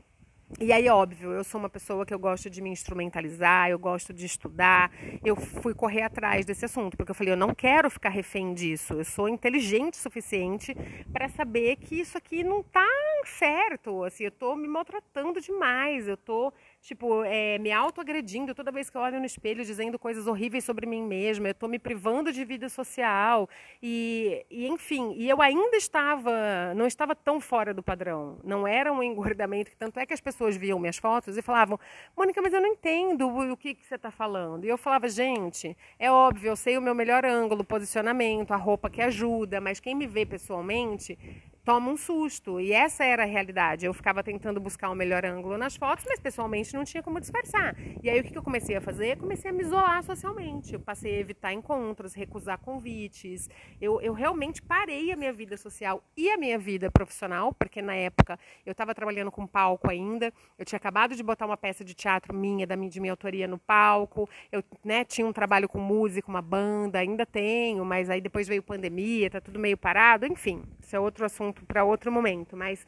E 0.59 0.71
aí, 0.71 0.87
óbvio, 0.87 1.31
eu 1.31 1.43
sou 1.43 1.59
uma 1.59 1.69
pessoa 1.69 2.05
que 2.05 2.13
eu 2.13 2.19
gosto 2.19 2.49
de 2.51 2.61
me 2.61 2.69
instrumentalizar, 2.69 3.67
eu 3.69 3.79
gosto 3.79 4.13
de 4.13 4.25
estudar. 4.25 4.91
Eu 5.23 5.35
fui 5.35 5.73
correr 5.73 6.03
atrás 6.03 6.45
desse 6.45 6.63
assunto, 6.63 6.95
porque 6.95 7.11
eu 7.11 7.15
falei, 7.15 7.33
eu 7.33 7.37
não 7.37 7.53
quero 7.53 7.89
ficar 7.89 8.09
refém 8.09 8.53
disso. 8.53 8.93
Eu 8.93 9.03
sou 9.03 9.27
inteligente 9.27 9.95
o 9.95 9.97
suficiente 9.97 10.75
para 11.11 11.27
saber 11.29 11.77
que 11.77 11.99
isso 11.99 12.17
aqui 12.17 12.43
não 12.43 12.61
tá 12.61 12.87
certo. 13.25 14.03
Assim, 14.03 14.25
eu 14.25 14.31
tô 14.31 14.55
me 14.55 14.67
maltratando 14.67 15.41
demais, 15.41 16.07
eu 16.07 16.15
tô 16.15 16.53
tipo, 16.85 17.23
é, 17.23 17.57
me 17.57 17.71
autoagredindo 17.71 18.53
toda 18.53 18.71
vez 18.71 18.91
que 18.91 18.95
eu 18.95 19.01
olho 19.01 19.19
no 19.19 19.25
espelho, 19.25 19.65
dizendo 19.65 19.97
coisas 19.97 20.27
horríveis 20.27 20.63
sobre 20.63 20.85
mim 20.85 21.01
mesma, 21.01 21.47
eu 21.47 21.51
estou 21.51 21.67
me 21.67 21.79
privando 21.79 22.31
de 22.31 22.45
vida 22.45 22.69
social, 22.69 23.49
e, 23.81 24.45
e, 24.51 24.67
enfim, 24.67 25.15
e 25.17 25.27
eu 25.27 25.41
ainda 25.41 25.75
estava, 25.77 26.73
não 26.75 26.85
estava 26.85 27.15
tão 27.15 27.41
fora 27.41 27.73
do 27.73 27.81
padrão, 27.81 28.37
não 28.43 28.67
era 28.67 28.93
um 28.93 29.01
engordamento, 29.01 29.71
tanto 29.79 29.99
é 29.99 30.05
que 30.05 30.13
as 30.13 30.21
pessoas 30.21 30.55
viam 30.55 30.77
minhas 30.77 30.97
fotos 30.97 31.35
e 31.35 31.41
falavam, 31.41 31.79
Mônica, 32.15 32.39
mas 32.39 32.53
eu 32.53 32.61
não 32.61 32.69
entendo 32.69 33.27
o 33.27 33.57
que, 33.57 33.73
que 33.73 33.83
você 33.83 33.95
está 33.95 34.11
falando, 34.11 34.65
e 34.65 34.69
eu 34.69 34.77
falava, 34.77 35.09
gente, 35.09 35.75
é 35.97 36.11
óbvio, 36.11 36.49
eu 36.49 36.55
sei 36.55 36.77
o 36.77 36.81
meu 36.81 36.93
melhor 36.93 37.25
ângulo, 37.25 37.63
posicionamento, 37.63 38.51
a 38.51 38.57
roupa 38.57 38.91
que 38.91 39.01
ajuda, 39.01 39.59
mas 39.59 39.79
quem 39.79 39.95
me 39.95 40.05
vê 40.05 40.23
pessoalmente 40.23 41.17
toma 41.65 41.91
um 41.91 41.97
susto. 41.97 42.61
E 42.61 42.71
essa 42.71 43.03
era 43.03 43.23
a 43.23 43.25
realidade. 43.25 43.85
Eu 43.85 43.93
ficava 43.93 44.23
tentando 44.23 44.59
buscar 44.59 44.87
o 44.89 44.91
um 44.91 44.95
melhor 44.95 45.25
ângulo 45.25 45.57
nas 45.57 45.75
fotos, 45.75 46.05
mas 46.07 46.19
pessoalmente 46.19 46.73
não 46.75 46.83
tinha 46.83 47.01
como 47.01 47.19
disfarçar. 47.19 47.75
E 48.03 48.09
aí 48.09 48.19
o 48.19 48.23
que 48.23 48.37
eu 48.37 48.43
comecei 48.43 48.75
a 48.75 48.81
fazer? 48.81 49.17
Comecei 49.17 49.49
a 49.49 49.53
me 49.53 49.63
isolar 49.63 50.03
socialmente. 50.03 50.75
Eu 50.75 50.79
passei 50.79 51.15
a 51.15 51.19
evitar 51.19 51.51
encontros, 51.51 52.13
recusar 52.13 52.59
convites. 52.59 53.49
Eu, 53.81 53.99
eu 53.99 54.13
realmente 54.13 54.61
parei 54.61 55.11
a 55.11 55.15
minha 55.15 55.33
vida 55.33 55.57
social 55.57 56.03
e 56.15 56.29
a 56.29 56.37
minha 56.37 56.59
vida 56.59 56.91
profissional, 56.91 57.51
porque 57.53 57.81
na 57.81 57.95
época 57.95 58.39
eu 58.63 58.71
estava 58.71 58.93
trabalhando 58.93 59.31
com 59.31 59.47
palco 59.47 59.89
ainda. 59.89 60.31
Eu 60.59 60.65
tinha 60.65 60.77
acabado 60.77 61.15
de 61.15 61.23
botar 61.23 61.47
uma 61.47 61.57
peça 61.57 61.83
de 61.83 61.95
teatro 61.95 62.31
minha, 62.31 62.67
da 62.67 62.75
minha, 62.75 62.91
de 62.91 62.99
minha 62.99 63.13
autoria 63.13 63.47
no 63.47 63.57
palco. 63.57 64.29
Eu 64.51 64.63
né, 64.83 65.03
tinha 65.03 65.25
um 65.25 65.33
trabalho 65.33 65.67
com 65.67 65.79
música, 65.79 66.29
uma 66.29 66.43
banda, 66.43 66.99
ainda 66.99 67.25
tenho, 67.25 67.83
mas 67.83 68.07
aí 68.07 68.21
depois 68.21 68.47
veio 68.47 68.61
pandemia, 68.61 69.31
tá 69.31 69.41
tudo 69.41 69.57
meio 69.57 69.77
parado. 69.77 70.27
Enfim, 70.27 70.61
isso 70.79 70.95
é 70.95 70.99
outro 70.99 71.25
assunto 71.25 71.54
assunto 71.55 71.65
para 71.65 71.83
outro 71.83 72.11
momento, 72.11 72.57
mas 72.57 72.85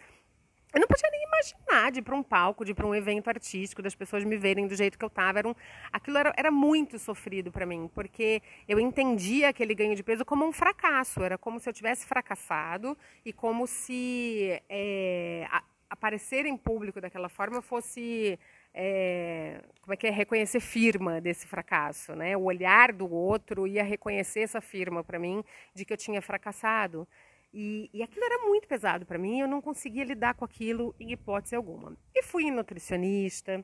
eu 0.74 0.82
não 0.82 0.88
podia 0.88 1.10
nem 1.10 1.24
imaginar 1.24 1.92
de 1.92 2.00
ir 2.00 2.02
para 2.02 2.16
um 2.16 2.22
palco, 2.22 2.66
de 2.66 2.72
ir 2.72 2.76
para 2.76 2.86
um 2.86 2.94
evento 2.94 3.30
artístico, 3.30 3.82
das 3.82 3.96
pessoas 3.96 4.24
me 4.26 4.38
verem 4.38 4.68
do 4.68 4.76
jeito 4.76 4.98
que 4.98 5.06
eu 5.06 5.08
estava. 5.08 5.40
Era 5.40 5.48
um, 5.48 5.56
aquilo 5.92 6.18
era, 6.18 6.34
era 6.36 6.52
muito 6.52 7.00
sofrido 7.00 7.52
para 7.52 7.66
mim, 7.66 7.90
porque 7.94 8.42
eu 8.68 8.80
entendia 8.80 9.50
aquele 9.50 9.74
ganho 9.74 9.96
de 9.96 10.04
peso 10.04 10.26
como 10.26 10.46
um 10.46 10.52
fracasso. 10.52 11.24
Era 11.24 11.38
como 11.38 11.60
se 11.60 11.70
eu 11.70 11.74
tivesse 11.74 12.06
fracassado 12.06 12.98
e 13.26 13.32
como 13.32 13.66
se 13.66 14.62
é, 14.70 15.48
a, 15.50 15.64
aparecer 15.90 16.46
em 16.46 16.58
público 16.58 17.00
daquela 17.00 17.30
forma 17.30 17.62
fosse 17.62 18.38
é, 18.74 19.62
como 19.82 19.94
é 19.94 19.98
que 19.98 20.06
é 20.06 20.12
reconhecer 20.12 20.60
firma 20.60 21.22
desse 21.22 21.48
fracasso, 21.48 22.14
né? 22.14 22.36
O 22.36 22.44
olhar 22.44 22.92
do 22.92 23.12
outro 23.12 23.66
ia 23.66 23.84
reconhecer 23.84 24.42
essa 24.42 24.60
firma 24.60 25.02
para 25.02 25.18
mim 25.18 25.44
de 25.74 25.86
que 25.86 25.94
eu 25.94 25.98
tinha 25.98 26.22
fracassado. 26.22 27.08
E, 27.54 27.90
e 27.94 28.04
aquilo 28.04 28.26
era 28.26 28.46
muito 28.46 28.68
pesado 28.68 29.06
para 29.06 29.18
mim, 29.18 29.40
eu 29.40 29.48
não 29.48 29.62
conseguia 29.62 30.04
lidar 30.04 30.34
com 30.36 30.46
aquilo 30.46 30.96
em 31.00 31.12
hipótese 31.12 31.56
alguma. 31.56 31.98
E 32.14 32.22
fui 32.22 32.52
nutricionista, 32.52 33.64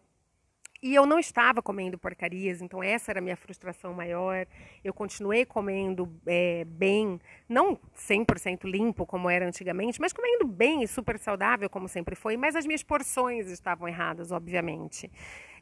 e 0.84 0.94
eu 0.94 1.06
não 1.06 1.18
estava 1.18 1.62
comendo 1.62 1.98
porcarias, 1.98 2.62
então 2.62 2.84
essa 2.84 3.10
era 3.10 3.20
a 3.20 3.22
minha 3.22 3.38
frustração 3.38 3.94
maior. 3.94 4.46
Eu 4.84 4.94
continuei 4.94 5.46
comendo 5.46 6.14
é, 6.26 6.66
bem, 6.66 7.22
não 7.48 7.80
100% 7.96 8.66
limpo 8.66 9.06
como 9.06 9.30
era 9.30 9.48
antigamente, 9.48 10.02
mas 10.02 10.12
comendo 10.12 10.46
bem 10.46 10.84
e 10.84 10.88
super 10.88 11.18
saudável 11.18 11.70
como 11.70 11.88
sempre 11.88 12.16
foi, 12.16 12.36
mas 12.36 12.54
as 12.58 12.66
minhas 12.66 12.84
porções 12.84 13.48
estavam 13.48 13.88
erradas, 13.88 14.30
obviamente. 14.34 15.10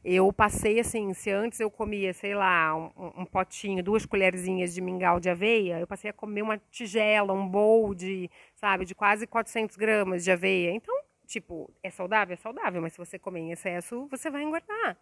Eu 0.04 0.34
passei 0.34 0.80
assim, 0.80 1.14
se 1.14 1.30
antes 1.30 1.60
eu 1.60 1.70
comia, 1.70 2.12
sei 2.12 2.34
lá, 2.34 2.76
um, 2.76 3.22
um, 3.22 3.26
potinho, 3.26 3.84
duas 3.84 4.04
colherzinhas 4.04 4.74
de 4.74 4.82
mingau 4.82 5.20
de 5.20 5.30
aveia, 5.30 5.80
eu 5.80 5.86
passei 5.86 6.10
a 6.10 6.14
comer 6.14 6.42
uma 6.42 6.58
tigela, 6.72 7.34
um 7.34 7.48
bowl 7.48 7.94
de, 7.94 8.30
sabe, 8.56 8.84
de 8.84 8.96
quase 8.96 9.28
400 9.28 9.78
gramas 9.78 10.24
de 10.24 10.32
aveia. 10.32 10.72
Então, 10.72 10.96
tipo, 11.28 11.72
é 11.84 11.92
saudável? 11.92 12.34
É 12.34 12.38
saudável, 12.38 12.82
mas 12.82 12.94
se 12.94 12.98
você 12.98 13.20
comer 13.20 13.42
em 13.42 13.52
excesso, 13.52 14.08
você 14.10 14.32
vai 14.32 14.42
engordar. 14.42 14.98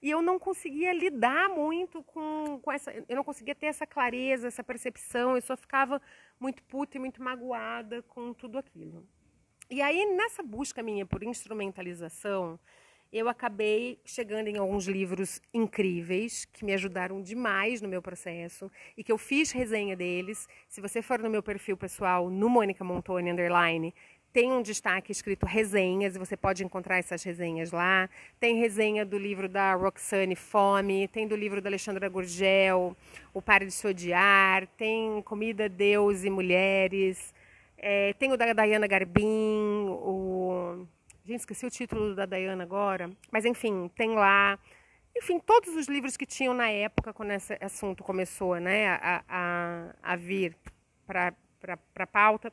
E 0.00 0.10
eu 0.10 0.22
não 0.22 0.38
conseguia 0.38 0.92
lidar 0.94 1.50
muito 1.50 2.02
com, 2.04 2.58
com 2.62 2.72
essa. 2.72 2.92
Eu 3.08 3.16
não 3.16 3.24
conseguia 3.24 3.54
ter 3.54 3.66
essa 3.66 3.86
clareza, 3.86 4.46
essa 4.46 4.62
percepção. 4.62 5.34
Eu 5.34 5.42
só 5.42 5.56
ficava 5.56 6.00
muito 6.38 6.62
puta 6.64 6.96
e 6.96 7.00
muito 7.00 7.22
magoada 7.22 8.02
com 8.02 8.32
tudo 8.32 8.58
aquilo. 8.58 9.04
E 9.68 9.82
aí, 9.82 10.06
nessa 10.16 10.42
busca 10.42 10.82
minha 10.82 11.04
por 11.04 11.22
instrumentalização, 11.22 12.58
eu 13.12 13.28
acabei 13.28 13.98
chegando 14.04 14.48
em 14.48 14.58
alguns 14.58 14.86
livros 14.86 15.40
incríveis 15.52 16.44
que 16.44 16.64
me 16.64 16.74
ajudaram 16.74 17.22
demais 17.22 17.80
no 17.80 17.88
meu 17.88 18.02
processo 18.02 18.70
e 18.96 19.02
que 19.02 19.10
eu 19.10 19.16
fiz 19.16 19.50
resenha 19.50 19.96
deles. 19.96 20.46
Se 20.68 20.80
você 20.80 21.00
for 21.00 21.18
no 21.18 21.30
meu 21.30 21.42
perfil 21.42 21.76
pessoal, 21.76 22.28
no 22.28 22.48
Mônica 22.48 22.84
Montoni 22.84 23.30
Underline, 23.30 23.94
tem 24.30 24.52
um 24.52 24.60
destaque 24.60 25.10
escrito 25.10 25.46
resenhas 25.46 26.14
e 26.14 26.18
você 26.18 26.36
pode 26.36 26.62
encontrar 26.62 26.98
essas 26.98 27.22
resenhas 27.22 27.72
lá. 27.72 28.10
Tem 28.38 28.56
resenha 28.56 29.06
do 29.06 29.16
livro 29.16 29.48
da 29.48 29.74
Roxane 29.74 30.36
Fome, 30.36 31.08
tem 31.08 31.26
do 31.26 31.34
livro 31.34 31.62
da 31.62 31.70
Alexandra 31.70 32.08
Gurgel, 32.10 32.94
O 33.32 33.40
Pare 33.40 33.64
de 33.64 33.72
Se 33.72 33.86
Odiar, 33.86 34.66
tem 34.76 35.22
Comida, 35.22 35.66
Deus 35.66 36.24
e 36.24 36.30
Mulheres, 36.30 37.32
é, 37.78 38.12
tem 38.12 38.30
o 38.30 38.36
da 38.36 38.52
Diana 38.52 38.86
Garbin, 38.86 39.86
o 39.88 40.86
Gente, 41.28 41.40
esqueci 41.40 41.66
o 41.66 41.70
título 41.70 42.14
da 42.14 42.24
Dayana 42.24 42.64
agora, 42.64 43.10
mas 43.30 43.44
enfim, 43.44 43.90
tem 43.94 44.14
lá. 44.14 44.58
Enfim, 45.14 45.38
todos 45.38 45.76
os 45.76 45.86
livros 45.86 46.16
que 46.16 46.24
tinham 46.24 46.54
na 46.54 46.70
época, 46.70 47.12
quando 47.12 47.32
esse 47.32 47.52
assunto 47.60 48.02
começou 48.02 48.58
né, 48.58 48.88
a, 48.88 49.22
a, 49.28 49.94
a 50.02 50.16
vir 50.16 50.56
para 51.06 51.34
a 51.98 52.06
pauta 52.06 52.50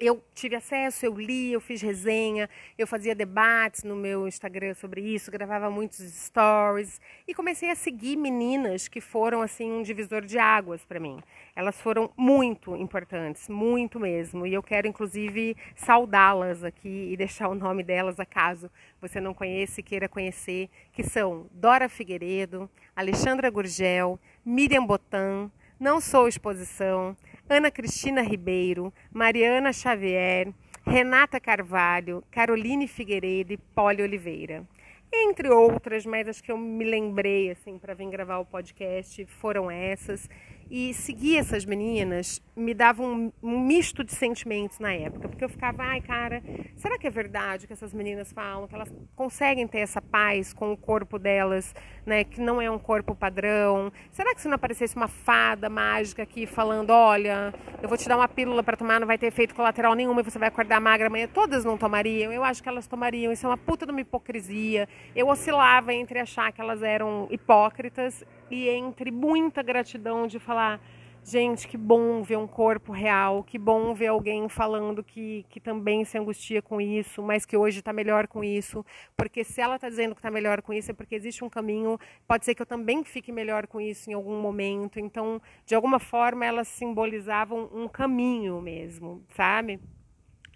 eu 0.00 0.24
tive 0.34 0.56
acesso, 0.56 1.04
eu 1.04 1.14
li, 1.14 1.52
eu 1.52 1.60
fiz 1.60 1.82
resenha, 1.82 2.48
eu 2.78 2.86
fazia 2.86 3.14
debates 3.14 3.84
no 3.84 3.94
meu 3.94 4.26
Instagram 4.26 4.72
sobre 4.72 5.02
isso, 5.02 5.30
gravava 5.30 5.70
muitos 5.70 5.98
stories 5.98 6.98
e 7.28 7.34
comecei 7.34 7.70
a 7.70 7.74
seguir 7.74 8.16
meninas 8.16 8.88
que 8.88 9.00
foram 9.00 9.42
assim 9.42 9.70
um 9.70 9.82
divisor 9.82 10.22
de 10.22 10.38
águas 10.38 10.84
para 10.86 10.98
mim. 10.98 11.20
Elas 11.54 11.78
foram 11.78 12.10
muito 12.16 12.74
importantes, 12.74 13.46
muito 13.48 14.00
mesmo, 14.00 14.46
e 14.46 14.54
eu 14.54 14.62
quero 14.62 14.88
inclusive 14.88 15.54
saudá-las 15.76 16.64
aqui 16.64 17.10
e 17.12 17.16
deixar 17.16 17.48
o 17.48 17.54
nome 17.54 17.82
delas 17.82 18.18
acaso 18.18 18.70
você 19.00 19.20
não 19.20 19.34
conhece 19.34 19.80
e 19.80 19.84
queira 19.84 20.08
conhecer, 20.08 20.68
que 20.92 21.02
são 21.02 21.46
Dora 21.52 21.88
Figueiredo, 21.88 22.70
Alexandra 22.94 23.50
Gurgel, 23.50 24.18
Miriam 24.44 24.84
Botan, 24.84 25.50
Não 25.78 26.00
Sou 26.00 26.28
Exposição, 26.28 27.16
Ana 27.52 27.68
Cristina 27.68 28.22
Ribeiro, 28.22 28.94
Mariana 29.12 29.72
Xavier, 29.72 30.54
Renata 30.86 31.40
Carvalho, 31.40 32.22
Caroline 32.30 32.86
Figueiredo 32.86 33.52
e 33.52 33.56
Poli 33.56 34.04
Oliveira. 34.04 34.64
Entre 35.12 35.50
outras, 35.50 36.06
mas 36.06 36.28
as 36.28 36.40
que 36.40 36.52
eu 36.52 36.56
me 36.56 36.84
lembrei 36.84 37.50
assim 37.50 37.76
para 37.76 37.92
vir 37.92 38.08
gravar 38.08 38.38
o 38.38 38.44
podcast 38.44 39.26
foram 39.26 39.68
essas. 39.68 40.30
E 40.70 40.94
seguir 40.94 41.38
essas 41.38 41.64
meninas 41.64 42.40
me 42.54 42.72
dava 42.72 43.02
um, 43.02 43.32
misto 43.42 44.04
de 44.04 44.12
sentimentos 44.12 44.78
na 44.78 44.92
época, 44.92 45.28
porque 45.28 45.42
eu 45.42 45.48
ficava, 45.48 45.82
ai 45.82 46.00
cara, 46.00 46.40
será 46.76 46.96
que 46.96 47.08
é 47.08 47.10
verdade 47.10 47.66
que 47.66 47.72
essas 47.72 47.92
meninas 47.92 48.32
falam, 48.32 48.68
que 48.68 48.74
elas 48.76 48.92
conseguem 49.16 49.66
ter 49.66 49.80
essa 49.80 50.00
paz 50.00 50.52
com 50.52 50.72
o 50.72 50.76
corpo 50.76 51.18
delas, 51.18 51.74
né, 52.06 52.22
que 52.22 52.40
não 52.40 52.62
é 52.62 52.70
um 52.70 52.78
corpo 52.78 53.16
padrão? 53.16 53.90
Será 54.12 54.32
que 54.32 54.40
se 54.40 54.46
não 54.46 54.54
aparecesse 54.54 54.94
uma 54.94 55.08
fada 55.08 55.68
mágica 55.68 56.22
aqui 56.22 56.46
falando, 56.46 56.90
olha, 56.90 57.52
eu 57.82 57.88
vou 57.88 57.98
te 57.98 58.08
dar 58.08 58.16
uma 58.16 58.28
pílula 58.28 58.62
para 58.62 58.76
tomar, 58.76 59.00
não 59.00 59.08
vai 59.08 59.18
ter 59.18 59.26
efeito 59.26 59.56
colateral 59.56 59.96
nenhum 59.96 60.20
e 60.20 60.22
você 60.22 60.38
vai 60.38 60.48
acordar 60.48 60.80
magra 60.80 61.08
amanhã? 61.08 61.26
Todas 61.26 61.64
não 61.64 61.76
tomariam, 61.76 62.32
eu 62.32 62.44
acho 62.44 62.62
que 62.62 62.68
elas 62.68 62.86
tomariam, 62.86 63.32
isso 63.32 63.44
é 63.44 63.48
uma 63.48 63.58
puta 63.58 63.84
de 63.84 63.90
uma 63.90 64.02
hipocrisia. 64.02 64.88
Eu 65.16 65.26
oscilava 65.26 65.92
entre 65.92 66.20
achar 66.20 66.52
que 66.52 66.60
elas 66.60 66.80
eram 66.80 67.26
hipócritas 67.28 68.24
e 68.50 68.68
entre 68.68 69.10
muita 69.10 69.62
gratidão 69.62 70.26
de 70.26 70.38
falar, 70.38 70.80
gente, 71.22 71.68
que 71.68 71.76
bom 71.76 72.22
ver 72.22 72.36
um 72.36 72.46
corpo 72.46 72.92
real, 72.92 73.44
que 73.44 73.58
bom 73.58 73.94
ver 73.94 74.08
alguém 74.08 74.48
falando 74.48 75.04
que, 75.04 75.44
que 75.48 75.60
também 75.60 76.04
se 76.04 76.18
angustia 76.18 76.60
com 76.60 76.80
isso, 76.80 77.22
mas 77.22 77.44
que 77.46 77.56
hoje 77.56 77.78
está 77.78 77.92
melhor 77.92 78.26
com 78.26 78.42
isso, 78.42 78.84
porque 79.16 79.44
se 79.44 79.60
ela 79.60 79.76
está 79.76 79.88
dizendo 79.88 80.14
que 80.14 80.18
está 80.18 80.30
melhor 80.30 80.62
com 80.62 80.72
isso 80.72 80.90
é 80.90 80.94
porque 80.94 81.14
existe 81.14 81.44
um 81.44 81.48
caminho, 81.48 81.98
pode 82.26 82.44
ser 82.44 82.54
que 82.54 82.62
eu 82.62 82.66
também 82.66 83.04
fique 83.04 83.30
melhor 83.30 83.66
com 83.66 83.80
isso 83.80 84.10
em 84.10 84.14
algum 84.14 84.40
momento, 84.40 84.98
então, 84.98 85.40
de 85.64 85.74
alguma 85.74 85.98
forma, 85.98 86.44
elas 86.44 86.68
simbolizavam 86.68 87.70
um 87.72 87.86
caminho 87.86 88.60
mesmo, 88.60 89.22
sabe? 89.34 89.80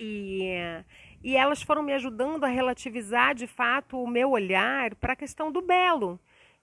E, 0.01 0.49
e 1.23 1.37
elas 1.37 1.63
foram 1.63 1.83
me 1.83 1.93
ajudando 1.93 2.43
a 2.43 2.49
relativizar 2.49 3.33
de 3.35 3.47
fato 3.47 4.03
o 4.03 4.09
meu 4.09 4.31
olhar 4.31 4.95
para 4.97 5.13
a 5.13 5.17
questão 5.17 5.53
do 5.53 5.63
belo 5.63 6.19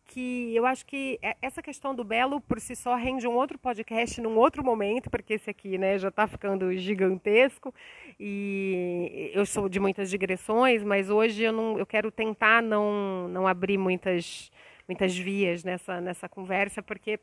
que 0.05 0.53
eu 0.55 0.65
acho 0.65 0.85
que 0.85 1.17
é, 1.21 1.35
essa 1.41 1.61
questão 1.61 1.95
do 1.95 2.03
belo 2.03 2.41
por 2.41 2.59
si 2.59 2.75
só 2.75 2.95
rende 2.95 3.27
um 3.27 3.35
outro 3.35 3.57
podcast 3.57 4.19
num 4.19 4.37
outro 4.37 4.63
momento, 4.63 5.09
porque 5.09 5.35
esse 5.35 5.49
aqui 5.49 5.77
né, 5.77 5.97
já 5.97 6.09
está 6.09 6.27
ficando 6.27 6.75
gigantesco 6.75 7.73
e 8.19 9.31
eu 9.33 9.45
sou 9.45 9.69
de 9.69 9.79
muitas 9.79 10.09
digressões, 10.09 10.83
mas 10.83 11.09
hoje 11.09 11.43
eu, 11.43 11.53
não, 11.53 11.79
eu 11.79 11.85
quero 11.85 12.11
tentar 12.11 12.61
não, 12.61 13.27
não 13.29 13.47
abrir 13.47 13.77
muitas, 13.77 14.51
muitas 14.87 15.17
vias 15.17 15.63
nessa, 15.63 16.01
nessa 16.01 16.27
conversa, 16.27 16.83
porque 16.83 17.19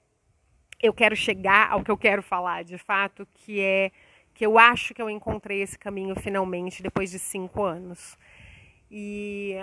eu 0.83 0.93
quero 0.93 1.17
chegar 1.17 1.71
ao 1.71 1.83
que 1.83 1.91
eu 1.91 1.97
quero 1.97 2.23
falar 2.23 2.65
de 2.65 2.79
fato, 2.79 3.27
que 3.35 3.61
é 3.61 3.91
que 4.33 4.47
eu 4.47 4.57
acho 4.57 4.95
que 4.95 5.03
eu 5.03 5.11
encontrei 5.11 5.63
esse 5.63 5.77
caminho 5.77 6.15
finalmente 6.15 6.81
depois 6.81 7.11
de 7.11 7.19
cinco 7.19 7.65
anos. 7.65 8.17
E 8.89 9.57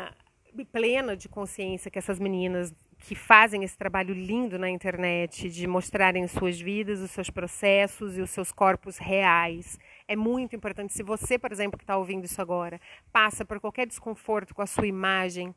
plena 0.64 1.18
de 1.18 1.28
consciência 1.28 1.90
que 1.90 1.98
essas 1.98 2.20
meninas 2.20 2.74
que 3.00 3.16
fazem 3.16 3.64
esse 3.64 3.78
trabalho 3.78 4.14
lindo 4.14 4.58
na 4.58 4.70
internet 4.70 5.50
de 5.50 5.68
mostrarem 5.68 6.28
suas 6.28 6.60
vidas, 6.60 7.02
os 7.02 7.12
seus 7.12 7.30
processos 7.30 8.18
e 8.18 8.22
os 8.22 8.30
seus 8.30 8.52
corpos 8.52 8.98
reais. 8.98 9.78
É 10.08 10.16
muito 10.16 10.56
importante. 10.56 10.94
Se 10.94 11.04
você, 11.04 11.38
por 11.38 11.52
exemplo, 11.52 11.78
que 11.78 11.84
está 11.84 11.98
ouvindo 11.98 12.26
isso 12.26 12.42
agora, 12.42 12.80
passa 13.12 13.46
por 13.46 13.60
qualquer 13.60 13.86
desconforto 13.86 14.56
com 14.56 14.62
a 14.62 14.68
sua 14.68 14.88
imagem, 14.88 15.54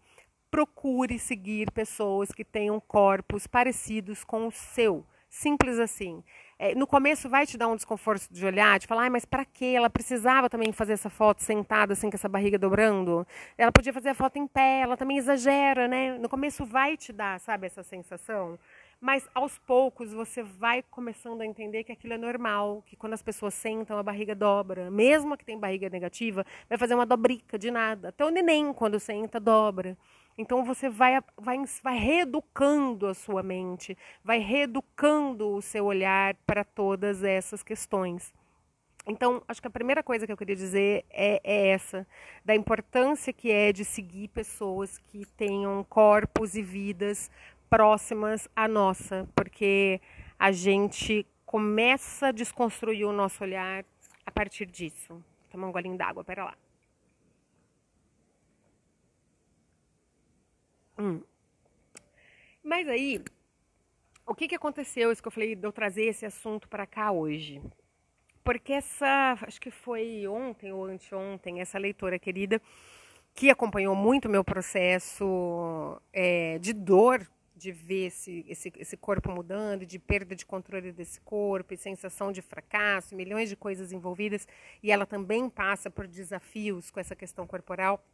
procure 0.50 1.18
seguir 1.18 1.70
pessoas 1.70 2.32
que 2.32 2.44
tenham 2.44 2.80
corpos 2.80 3.46
parecidos 3.46 4.24
com 4.24 4.46
o 4.46 4.52
seu. 4.52 5.06
Simples 5.28 5.78
assim. 5.78 6.22
É, 6.60 6.74
no 6.74 6.88
começo 6.88 7.28
vai 7.28 7.46
te 7.46 7.56
dar 7.56 7.68
um 7.68 7.76
desconforto 7.76 8.26
de 8.32 8.44
olhar, 8.44 8.80
de 8.80 8.86
falar, 8.88 9.06
ah, 9.06 9.10
mas 9.10 9.24
para 9.24 9.44
que 9.44 9.76
ela 9.76 9.88
precisava 9.88 10.50
também 10.50 10.72
fazer 10.72 10.94
essa 10.94 11.08
foto 11.08 11.40
sentada, 11.40 11.92
assim, 11.92 12.10
com 12.10 12.16
essa 12.16 12.28
barriga 12.28 12.58
dobrando? 12.58 13.24
Ela 13.56 13.70
podia 13.70 13.92
fazer 13.92 14.08
a 14.08 14.14
foto 14.14 14.38
em 14.38 14.46
pé, 14.46 14.80
ela 14.80 14.96
também 14.96 15.18
exagera, 15.18 15.86
né? 15.86 16.18
No 16.18 16.28
começo 16.28 16.64
vai 16.66 16.96
te 16.96 17.12
dar, 17.12 17.38
sabe, 17.38 17.66
essa 17.68 17.84
sensação. 17.84 18.58
Mas 19.00 19.28
aos 19.32 19.56
poucos 19.60 20.12
você 20.12 20.42
vai 20.42 20.82
começando 20.90 21.40
a 21.42 21.46
entender 21.46 21.84
que 21.84 21.92
aquilo 21.92 22.14
é 22.14 22.18
normal, 22.18 22.82
que 22.84 22.96
quando 22.96 23.12
as 23.12 23.22
pessoas 23.22 23.54
sentam, 23.54 23.96
a 23.96 24.02
barriga 24.02 24.34
dobra. 24.34 24.90
Mesmo 24.90 25.36
que 25.36 25.44
tem 25.44 25.56
barriga 25.56 25.88
negativa, 25.88 26.44
vai 26.68 26.76
fazer 26.76 26.94
uma 26.94 27.06
dobrica 27.06 27.56
de 27.56 27.70
nada. 27.70 28.08
Até 28.08 28.24
o 28.24 28.30
neném, 28.30 28.72
quando 28.72 28.98
senta, 28.98 29.38
dobra. 29.38 29.96
Então 30.38 30.64
você 30.64 30.88
vai, 30.88 31.20
vai, 31.36 31.58
vai 31.82 31.98
reeducando 31.98 33.08
a 33.08 33.14
sua 33.14 33.42
mente, 33.42 33.98
vai 34.22 34.38
reeducando 34.38 35.48
o 35.48 35.60
seu 35.60 35.84
olhar 35.84 36.36
para 36.46 36.62
todas 36.62 37.24
essas 37.24 37.60
questões. 37.64 38.32
Então, 39.04 39.42
acho 39.48 39.60
que 39.60 39.66
a 39.66 39.70
primeira 39.70 40.02
coisa 40.02 40.26
que 40.26 40.32
eu 40.32 40.36
queria 40.36 40.54
dizer 40.54 41.04
é, 41.10 41.40
é, 41.42 41.68
essa, 41.70 42.06
da 42.44 42.54
importância 42.54 43.32
que 43.32 43.50
é 43.50 43.72
de 43.72 43.84
seguir 43.84 44.28
pessoas 44.28 44.98
que 44.98 45.24
tenham 45.36 45.82
corpos 45.84 46.54
e 46.54 46.62
vidas 46.62 47.30
próximas 47.68 48.48
à 48.54 48.68
nossa, 48.68 49.26
porque 49.34 50.00
a 50.38 50.52
gente 50.52 51.26
começa 51.44 52.28
a 52.28 52.32
desconstruir 52.32 53.06
o 53.06 53.12
nosso 53.12 53.42
olhar 53.42 53.84
a 54.24 54.30
partir 54.30 54.66
disso. 54.66 55.14
Vou 55.14 55.24
tomar 55.50 55.66
um 55.68 55.72
golinho 55.72 55.96
d'água, 55.96 56.22
pera 56.22 56.44
lá. 56.44 56.67
Hum. 60.98 61.22
Mas 62.62 62.88
aí, 62.88 63.22
o 64.26 64.34
que, 64.34 64.48
que 64.48 64.54
aconteceu? 64.54 65.12
Isso 65.12 65.22
que 65.22 65.28
eu 65.28 65.32
falei 65.32 65.54
de 65.54 65.66
eu 65.66 65.72
trazer 65.72 66.04
esse 66.04 66.26
assunto 66.26 66.68
para 66.68 66.86
cá 66.86 67.12
hoje. 67.12 67.62
Porque 68.42 68.72
essa, 68.72 69.38
acho 69.42 69.60
que 69.60 69.70
foi 69.70 70.26
ontem 70.26 70.72
ou 70.72 70.84
anteontem, 70.86 71.60
essa 71.60 71.78
leitora 71.78 72.18
querida, 72.18 72.60
que 73.34 73.50
acompanhou 73.50 73.94
muito 73.94 74.28
meu 74.28 74.42
processo 74.42 76.00
é, 76.12 76.58
de 76.58 76.72
dor, 76.72 77.26
de 77.54 77.70
ver 77.70 78.06
esse, 78.06 78.44
esse, 78.48 78.72
esse 78.76 78.96
corpo 78.96 79.30
mudando, 79.30 79.86
de 79.86 79.98
perda 79.98 80.34
de 80.34 80.46
controle 80.46 80.92
desse 80.92 81.20
corpo, 81.20 81.74
e 81.74 81.76
sensação 81.76 82.32
de 82.32 82.42
fracasso, 82.42 83.14
milhões 83.14 83.48
de 83.48 83.56
coisas 83.56 83.92
envolvidas, 83.92 84.46
e 84.82 84.90
ela 84.90 85.06
também 85.06 85.48
passa 85.48 85.90
por 85.90 86.06
desafios 86.06 86.90
com 86.90 86.98
essa 86.98 87.14
questão 87.14 87.46
corporal. 87.46 88.04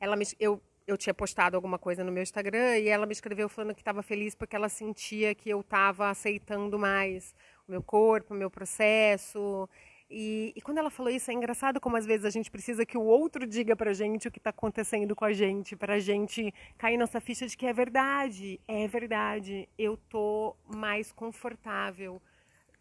Ela 0.00 0.16
me, 0.16 0.24
eu 0.38 0.60
eu 0.88 0.96
tinha 0.96 1.12
postado 1.12 1.54
alguma 1.54 1.78
coisa 1.78 2.02
no 2.02 2.10
meu 2.10 2.22
Instagram 2.22 2.78
e 2.78 2.88
ela 2.88 3.04
me 3.04 3.12
escreveu 3.12 3.46
falando 3.48 3.74
que 3.74 3.82
estava 3.82 4.02
feliz 4.02 4.34
porque 4.34 4.56
ela 4.56 4.70
sentia 4.70 5.34
que 5.34 5.50
eu 5.50 5.60
estava 5.60 6.08
aceitando 6.08 6.78
mais 6.78 7.34
o 7.68 7.70
meu 7.70 7.82
corpo, 7.82 8.32
o 8.32 8.36
meu 8.36 8.50
processo. 8.50 9.68
E, 10.10 10.54
e, 10.56 10.62
quando 10.62 10.78
ela 10.78 10.88
falou 10.88 11.12
isso, 11.12 11.30
é 11.30 11.34
engraçado 11.34 11.78
como 11.78 11.98
às 11.98 12.06
vezes 12.06 12.24
a 12.24 12.30
gente 12.30 12.50
precisa 12.50 12.86
que 12.86 12.96
o 12.96 13.02
outro 13.02 13.46
diga 13.46 13.76
pra 13.76 13.92
gente 13.92 14.26
o 14.26 14.30
que 14.30 14.38
está 14.38 14.48
acontecendo 14.48 15.14
com 15.14 15.26
a 15.26 15.32
gente, 15.34 15.76
pra 15.76 15.98
gente 15.98 16.54
cair 16.78 16.96
nossa 16.96 17.20
ficha 17.20 17.46
de 17.46 17.54
que 17.54 17.66
é 17.66 17.72
verdade. 17.74 18.58
É 18.66 18.88
verdade. 18.88 19.68
Eu 19.78 19.98
tô 20.08 20.56
mais 20.66 21.12
confortável 21.12 22.22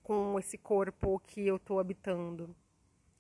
com 0.02 0.40
esse 0.40 0.58
corpo 0.58 1.22
que 1.28 1.46
eu 1.46 1.60
tô 1.60 1.80
habitando. 1.80 2.56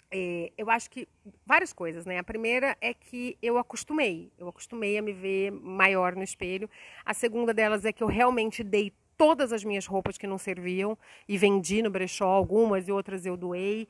É, 0.10 0.54
eu 0.58 0.70
acho 0.70 0.89
que 0.89 1.08
várias 1.46 1.74
coisas, 1.74 2.06
né? 2.06 2.17
A 2.17 2.24
primeira 2.24 2.78
é 2.80 2.93
que 2.93 3.38
eu 3.41 3.58
acostumei, 3.58 4.32
eu 4.38 4.48
acostumei 4.48 4.98
a 4.98 5.02
me 5.02 5.12
ver 5.12 5.52
maior 5.52 6.15
no 6.15 6.24
espelho. 6.24 6.70
A 7.06 7.13
segunda 7.13 7.54
delas 7.54 7.84
é 7.84 7.91
que 7.91 8.02
eu 8.02 8.08
realmente 8.08 8.63
dei 8.63 8.93
todas 9.17 9.52
as 9.52 9.63
minhas 9.63 9.86
roupas 9.86 10.17
que 10.17 10.28
não 10.28 10.38
serviam 10.38 10.98
e 11.28 11.38
vendi 11.38 11.82
no 11.82 11.89
brechó 11.89 12.26
algumas 12.28 12.88
e 12.88 12.91
outras 12.91 13.26
eu 13.26 13.36
doei. 13.36 13.88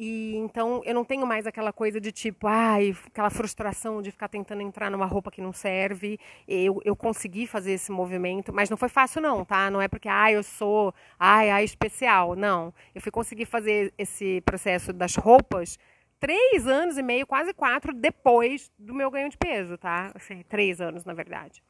E 0.00 0.36
então 0.36 0.80
eu 0.84 0.94
não 0.94 1.04
tenho 1.04 1.26
mais 1.26 1.44
aquela 1.44 1.72
coisa 1.72 2.00
de 2.00 2.12
tipo, 2.12 2.46
ai, 2.46 2.96
aquela 3.08 3.30
frustração 3.30 4.00
de 4.00 4.12
ficar 4.12 4.28
tentando 4.28 4.62
entrar 4.62 4.92
numa 4.92 5.06
roupa 5.06 5.28
que 5.28 5.42
não 5.42 5.52
serve. 5.52 6.20
Eu, 6.46 6.80
eu 6.84 6.94
consegui 6.94 7.48
fazer 7.48 7.72
esse 7.72 7.90
movimento, 7.90 8.52
mas 8.52 8.70
não 8.70 8.76
foi 8.76 8.88
fácil 8.88 9.20
não, 9.20 9.44
tá? 9.44 9.68
Não 9.68 9.82
é 9.82 9.88
porque, 9.88 10.08
ai, 10.08 10.36
eu 10.36 10.44
sou, 10.44 10.94
ai, 11.18 11.50
ai, 11.50 11.64
especial. 11.64 12.36
Não. 12.36 12.72
Eu 12.94 13.00
fui 13.00 13.10
conseguir 13.10 13.44
fazer 13.44 13.92
esse 13.98 14.40
processo 14.42 14.92
das 14.92 15.16
roupas 15.16 15.76
três 16.20 16.68
anos 16.68 16.96
e 16.96 17.02
meio, 17.02 17.26
quase 17.26 17.52
quatro, 17.52 17.92
depois 17.92 18.70
do 18.78 18.94
meu 18.94 19.10
ganho 19.10 19.28
de 19.28 19.36
peso, 19.36 19.76
tá? 19.76 20.12
Assim, 20.14 20.44
três 20.48 20.80
anos, 20.80 21.04
na 21.04 21.12
verdade. 21.12 21.60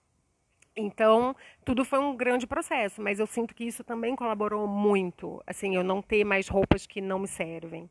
Então, 0.77 1.35
tudo 1.65 1.83
foi 1.83 1.99
um 1.99 2.15
grande 2.15 2.47
processo, 2.47 3.01
mas 3.03 3.19
eu 3.19 3.27
sinto 3.27 3.55
que 3.55 3.65
isso 3.65 3.83
também 3.83 4.15
colaborou 4.15 4.67
muito, 4.67 5.43
assim, 5.47 5.75
eu 5.75 5.83
não 5.83 6.03
ter 6.03 6.25
mais 6.25 6.47
roupas 6.47 6.87
que 6.87 7.01
não 7.01 7.19
me 7.19 7.27
servem. 7.27 7.91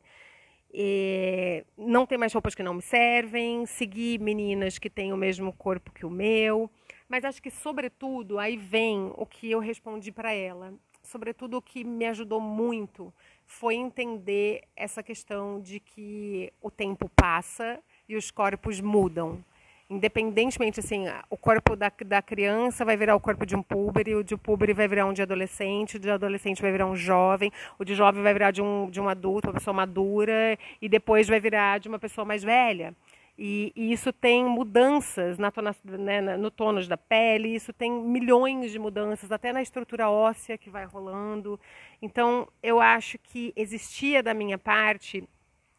E 0.72 1.64
não 1.76 2.06
ter 2.06 2.18
mais 2.18 2.32
roupas 2.32 2.54
que 2.54 2.62
não 2.62 2.74
me 2.74 2.82
servem, 2.82 3.64
seguir 3.64 4.20
meninas 4.20 4.78
que 4.78 4.90
têm 4.90 5.12
o 5.12 5.16
mesmo 5.16 5.52
corpo 5.52 5.92
que 5.92 6.04
o 6.04 6.10
meu, 6.10 6.70
mas 7.08 7.24
acho 7.24 7.42
que, 7.42 7.50
sobretudo, 7.50 8.38
aí 8.38 8.56
vem 8.56 9.10
o 9.16 9.24
que 9.24 9.50
eu 9.50 9.60
respondi 9.60 10.12
para 10.12 10.32
ela. 10.32 10.74
Sobretudo, 11.02 11.56
o 11.56 11.62
que 11.62 11.84
me 11.84 12.04
ajudou 12.06 12.38
muito 12.38 13.12
foi 13.46 13.76
entender 13.76 14.64
essa 14.76 15.02
questão 15.02 15.58
de 15.58 15.80
que 15.80 16.52
o 16.60 16.70
tempo 16.70 17.08
passa 17.16 17.80
e 18.06 18.14
os 18.14 18.30
corpos 18.30 18.78
mudam. 18.78 19.42
Independentemente, 19.90 20.80
assim, 20.80 21.06
o 21.30 21.36
corpo 21.36 21.74
da, 21.74 21.90
da 22.04 22.20
criança 22.20 22.84
vai 22.84 22.94
virar 22.94 23.16
o 23.16 23.20
corpo 23.20 23.46
de 23.46 23.56
um 23.56 23.62
púbere, 23.62 24.14
o 24.14 24.22
de 24.22 24.36
púbere 24.36 24.74
vai 24.74 24.86
virar 24.86 25.06
um 25.06 25.14
de 25.14 25.22
adolescente, 25.22 25.96
o 25.96 25.98
de 25.98 26.10
adolescente 26.10 26.60
vai 26.60 26.70
virar 26.70 26.84
um 26.84 26.94
jovem, 26.94 27.50
o 27.78 27.84
de 27.84 27.94
jovem 27.94 28.22
vai 28.22 28.34
virar 28.34 28.50
de 28.50 28.60
um, 28.60 28.90
de 28.90 29.00
um 29.00 29.08
adulto, 29.08 29.48
uma 29.48 29.54
pessoa 29.54 29.72
madura, 29.72 30.58
e 30.82 30.90
depois 30.90 31.26
vai 31.26 31.40
virar 31.40 31.78
de 31.78 31.88
uma 31.88 31.98
pessoa 31.98 32.26
mais 32.26 32.42
velha. 32.44 32.94
E, 33.38 33.72
e, 33.74 33.92
isso 33.92 34.12
tem 34.12 34.44
mudanças 34.44 35.38
na 35.38 35.50
tona, 35.50 35.74
né, 35.84 36.20
no 36.36 36.50
tônus 36.50 36.86
da 36.86 36.96
pele, 36.98 37.54
isso 37.54 37.72
tem 37.72 37.90
milhões 37.90 38.72
de 38.72 38.78
mudanças, 38.78 39.32
até 39.32 39.52
na 39.52 39.62
estrutura 39.62 40.10
óssea 40.10 40.58
que 40.58 40.68
vai 40.68 40.84
rolando. 40.84 41.58
Então, 42.02 42.46
eu 42.62 42.78
acho 42.80 43.16
que 43.16 43.54
existia 43.56 44.22
da 44.22 44.34
minha 44.34 44.58
parte 44.58 45.26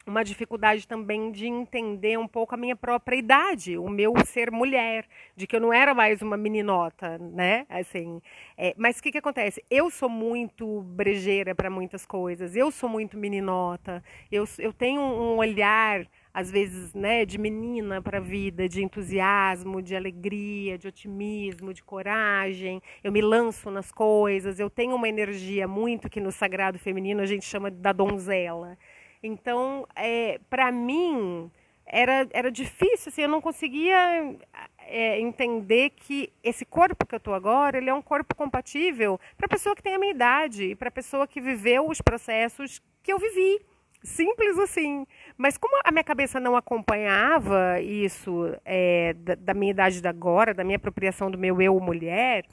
uma 0.06 0.24
dificuldade 0.24 0.88
também 0.88 1.32
de 1.32 1.46
entender 1.46 2.18
um 2.18 2.28
pouco 2.28 2.56
a 2.56 2.58
minha 2.58 2.76
própria 2.76 3.16
idade, 3.16 3.78
o 3.78 3.90
meu 3.90 4.14
ser 4.26 4.52
mulher, 4.52 5.06
de 5.36 5.46
que 5.46 5.56
eu 5.56 5.62
não 5.62 5.72
era 5.72 5.94
mais 5.94 6.22
uma 6.22 6.38
meninota, 6.38 7.18
né? 7.18 7.66
Assim, 7.70 8.22
é, 8.58 8.74
mas 8.78 9.00
o 9.00 9.04
que, 9.04 9.12
que 9.12 9.18
acontece? 9.18 9.64
Eu 9.70 9.90
sou 9.90 10.10
muito 10.10 10.82
brejeira 10.82 11.54
para 11.54 11.70
muitas 11.70 12.06
coisas, 12.06 12.56
eu 12.56 12.72
sou 12.72 12.90
muito 12.90 13.18
meninota, 13.18 14.04
eu, 14.32 14.46
eu 14.58 14.74
tenho 14.74 15.02
um 15.02 15.38
olhar 15.38 16.08
às 16.34 16.52
vezes, 16.52 16.94
né, 16.94 17.26
de 17.26 17.38
menina 17.38 18.02
para 18.02 18.20
a 18.20 18.22
vida, 18.22 18.70
de 18.70 18.84
entusiasmo, 18.84 19.82
de 19.82 19.96
alegria, 19.96 20.78
de 20.78 20.88
otimismo, 20.88 21.74
de 21.74 21.84
coragem. 21.84 22.82
Eu 23.04 23.12
me 23.12 23.22
lanço 23.22 23.72
nas 23.72 23.92
coisas, 23.92 24.60
eu 24.60 24.70
tenho 24.70 24.96
uma 24.96 25.10
energia 25.10 25.68
muito 25.68 26.10
que 26.10 26.22
no 26.22 26.32
sagrado 26.32 26.78
feminino 26.78 27.22
a 27.22 27.26
gente 27.26 27.46
chama 27.46 27.72
da 27.72 27.92
donzela. 27.92 28.78
Então, 29.22 29.86
é, 29.96 30.40
para 30.50 30.72
mim, 30.72 31.52
era, 31.86 32.28
era 32.32 32.52
difícil, 32.52 33.10
assim, 33.10 33.24
eu 33.24 33.28
não 33.28 33.42
conseguia 33.42 34.36
é, 34.80 35.20
entender 35.20 35.92
que 35.92 36.32
esse 36.44 36.64
corpo 36.66 37.06
que 37.06 37.16
eu 37.16 37.18
estou 37.18 37.34
agora, 37.34 37.78
ele 37.78 37.90
é 37.90 37.94
um 37.94 38.02
corpo 38.02 38.36
compatível 38.36 39.20
para 39.38 39.46
a 39.46 39.50
pessoa 39.50 39.76
que 39.76 39.84
tem 39.84 39.96
a 39.96 40.00
minha 40.00 40.14
idade 40.14 40.66
e 40.66 40.76
para 40.76 40.90
a 40.90 40.92
pessoa 40.92 41.28
que 41.28 41.42
viveu 41.42 41.88
os 41.88 42.02
processos 42.02 42.82
que 43.04 43.12
eu 43.12 43.20
vivi. 43.20 43.60
Simples 44.02 44.58
assim. 44.58 45.06
Mas 45.38 45.58
como 45.58 45.78
a 45.84 45.92
minha 45.92 46.04
cabeça 46.04 46.40
não 46.40 46.56
acompanhava 46.56 47.82
isso 47.82 48.56
é, 48.64 49.14
da, 49.14 49.36
da, 49.36 49.54
minha 49.54 49.72
idade 49.72 50.02
de 50.02 50.08
agora, 50.08 50.54
da 50.54 50.64
minha 50.64 50.78
apropriação 50.78 51.30
do 51.30 51.38
meu 51.38 51.62
eu 51.62 51.78
mulher, 51.80 52.46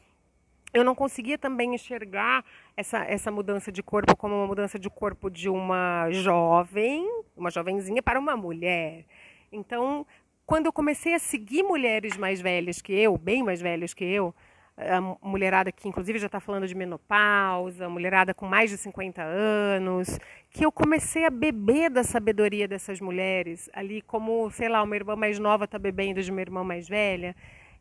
eu 0.77 0.85
não 0.85 0.95
conseguia 0.95 1.39
também 1.39 1.75
enxergar 1.75 2.45
essa, 2.77 2.99
essa 2.99 3.31
mudança 3.31 3.73
de 3.73 3.83
corpo 3.83 4.15
como 4.15 4.35
uma 4.35 4.47
mudança 4.47 4.79
de 4.79 4.91
corpo 4.91 5.31
de 5.31 5.49
uma 5.49 6.11
jovem, 6.11 7.03
uma 7.35 7.51
jovenzinha 7.51 8.03
para 8.03 8.21
uma 8.21 8.37
mulher. 8.37 9.07
Então, 9.51 10.07
quando 10.45 10.67
eu 10.67 10.73
comecei 10.75 11.15
a 11.15 11.19
seguir 11.19 11.63
mulheres 11.63 12.19
mais 12.19 12.43
velhas 12.43 12.83
que 12.83 12.93
eu, 12.93 13.17
bem 13.17 13.43
mais 13.43 13.59
velhas 13.59 13.95
que 13.95 14.05
eu, 14.05 14.35
a 14.77 15.01
mulherada 15.27 15.73
que 15.73 15.89
inclusive 15.89 16.19
já 16.19 16.27
está 16.27 16.41
falando 16.41 16.69
de 16.69 16.75
menopausa, 16.75 17.89
mulherada 17.89 18.35
com 18.35 18.45
mais 18.45 18.69
de 18.69 18.77
50 18.77 19.23
anos, 19.23 20.19
que 20.51 20.63
eu 20.63 20.71
comecei 20.71 21.25
a 21.25 21.31
beber 21.31 21.89
da 21.89 22.05
sabedoria 22.05 22.69
dessas 22.69 23.01
mulheres, 23.01 23.71
ali 23.73 24.03
como, 24.03 24.51
sei 24.51 24.69
lá, 24.69 24.83
uma 24.83 24.95
irmã 24.95 25.17
mais 25.17 25.39
nova 25.39 25.65
está 25.65 25.79
bebendo 25.79 26.23
de 26.23 26.31
uma 26.31 26.43
irmã 26.43 26.63
mais 26.63 26.87
velha 26.87 27.35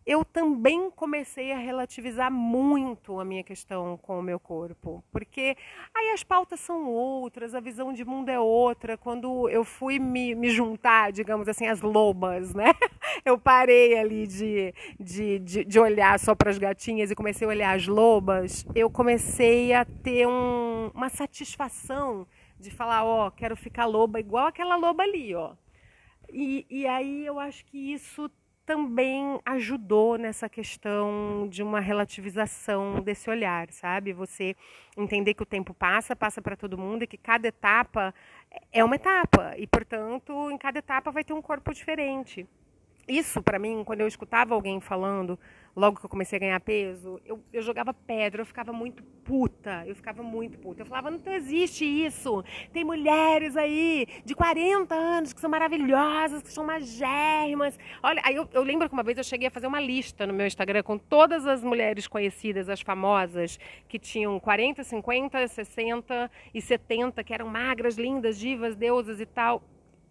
eu 0.06 0.24
também 0.24 0.92
comecei 0.92 1.52
a 1.52 1.58
relativizar 1.58 2.32
muito 2.32 3.20
a 3.20 3.26
minha 3.26 3.44
questão 3.44 3.98
com 3.98 4.20
o 4.20 4.22
meu 4.22 4.40
corpo, 4.40 5.04
porque 5.12 5.58
aí 5.96 6.12
as 6.12 6.24
pautas 6.24 6.60
são 6.60 6.88
outras, 6.88 7.56
a 7.56 7.60
visão 7.60 7.92
de 7.92 8.06
mundo 8.06 8.30
é 8.30 8.40
outra. 8.40 8.98
Quando 8.98 9.50
eu 9.50 9.64
fui 9.64 9.98
me, 9.98 10.36
me 10.36 10.50
juntar, 10.50 11.12
digamos 11.12 11.48
assim, 11.48 11.68
as 11.68 11.82
lobas, 11.82 12.54
né? 12.54 12.74
Eu 13.24 13.40
parei 13.40 13.98
ali 13.98 14.28
de, 14.28 14.74
de, 15.00 15.40
de, 15.40 15.66
de 15.66 15.80
olhar 15.80 16.20
só 16.20 16.36
para 16.36 16.52
as 16.52 16.58
gatinhas 16.58 17.10
e 17.10 17.16
comecei 17.16 17.48
a 17.48 17.50
olhar 17.50 17.76
as 17.76 17.88
lobas. 17.88 18.66
Eu 18.76 18.90
comecei 18.90 19.74
a 19.74 19.86
ter 19.86 20.28
um, 20.28 20.92
uma 20.94 21.10
satisfação 21.10 22.28
de 22.60 22.70
falar, 22.70 23.04
ó, 23.06 23.32
quero 23.32 23.56
ficar 23.56 23.86
loba 23.86 24.20
igual 24.20 24.48
aquela 24.48 24.76
loba 24.76 25.04
ali, 25.04 25.34
ó. 25.34 25.54
E, 26.30 26.66
e 26.70 26.86
aí 26.86 27.26
eu 27.26 27.40
acho 27.40 27.66
que 27.66 27.94
isso 27.94 28.30
também 28.66 29.40
ajudou 29.46 30.18
nessa 30.18 30.50
questão 30.50 31.48
de 31.50 31.62
uma 31.62 31.80
relativização 31.80 33.00
desse 33.02 33.30
olhar, 33.30 33.72
sabe? 33.72 34.12
Você 34.12 34.56
entender 34.98 35.34
que 35.34 35.44
o 35.44 35.46
tempo 35.46 35.74
passa, 35.74 36.16
passa 36.16 36.42
para 36.42 36.56
todo 36.56 36.78
mundo 36.78 37.04
e 37.04 37.08
que 37.08 37.18
cada 37.18 37.48
etapa 37.48 38.14
é 38.72 38.84
uma 38.84 38.96
etapa 38.96 39.54
e, 39.58 39.68
portanto, 39.68 40.50
em 40.52 40.58
cada 40.58 40.80
etapa 40.80 41.12
vai 41.12 41.24
ter 41.24 41.34
um 41.34 41.42
corpo 41.42 41.74
diferente. 41.74 42.48
Isso, 43.08 43.42
para 43.42 43.60
mim, 43.60 43.84
quando 43.84 44.02
eu 44.02 44.08
escutava 44.08 44.56
alguém 44.56 44.80
falando 44.82 45.38
logo 45.76 46.00
que 46.00 46.06
eu 46.06 46.10
comecei 46.10 46.38
a 46.38 46.40
ganhar 46.40 46.60
peso, 46.60 47.20
eu, 47.26 47.44
eu 47.52 47.62
jogava 47.62 47.94
pedra, 47.94 48.42
eu 48.42 48.46
ficava 48.46 48.72
muito 48.72 49.04
puta, 49.04 49.84
eu 49.86 49.94
ficava 49.94 50.24
muito 50.24 50.58
puta. 50.58 50.82
Eu 50.82 50.86
falava, 50.86 51.12
não 51.12 51.20
existe 51.34 51.86
isso. 51.86 52.44
Tem 52.72 52.84
mulheres 52.84 53.56
aí 53.58 54.08
de 54.24 54.34
40 54.34 54.96
anos 54.96 55.34
que 55.34 55.42
são 55.42 55.50
maravilhosas, 55.50 56.42
que 56.42 56.52
são 56.52 56.66
magérrimas. 56.66 57.78
Olha, 58.02 58.22
aí 58.26 58.36
eu, 58.36 58.50
eu 58.54 58.64
lembro 58.64 58.88
que 58.88 58.94
uma 58.94 59.04
vez 59.04 59.18
eu 59.18 59.24
cheguei 59.24 59.50
a 59.50 59.52
fazer 59.52 59.68
uma 59.68 59.80
lista 59.80 60.26
no 60.26 60.34
meu 60.34 60.48
Instagram 60.48 60.82
com 60.82 60.98
todas 60.98 61.46
as 61.46 61.64
mulheres 61.64 62.08
conhecidas, 62.08 62.70
as 62.70 62.82
famosas, 62.82 63.60
que 63.88 64.00
tinham 64.00 64.40
40, 64.40 64.84
50, 64.84 65.48
60 65.48 66.32
e 66.54 66.62
70, 66.62 67.24
que 67.24 67.34
eram 67.34 67.48
magras, 67.48 67.98
lindas, 67.98 68.40
divas, 68.40 68.76
deusas 68.76 69.20
e 69.20 69.26
tal. 69.28 69.62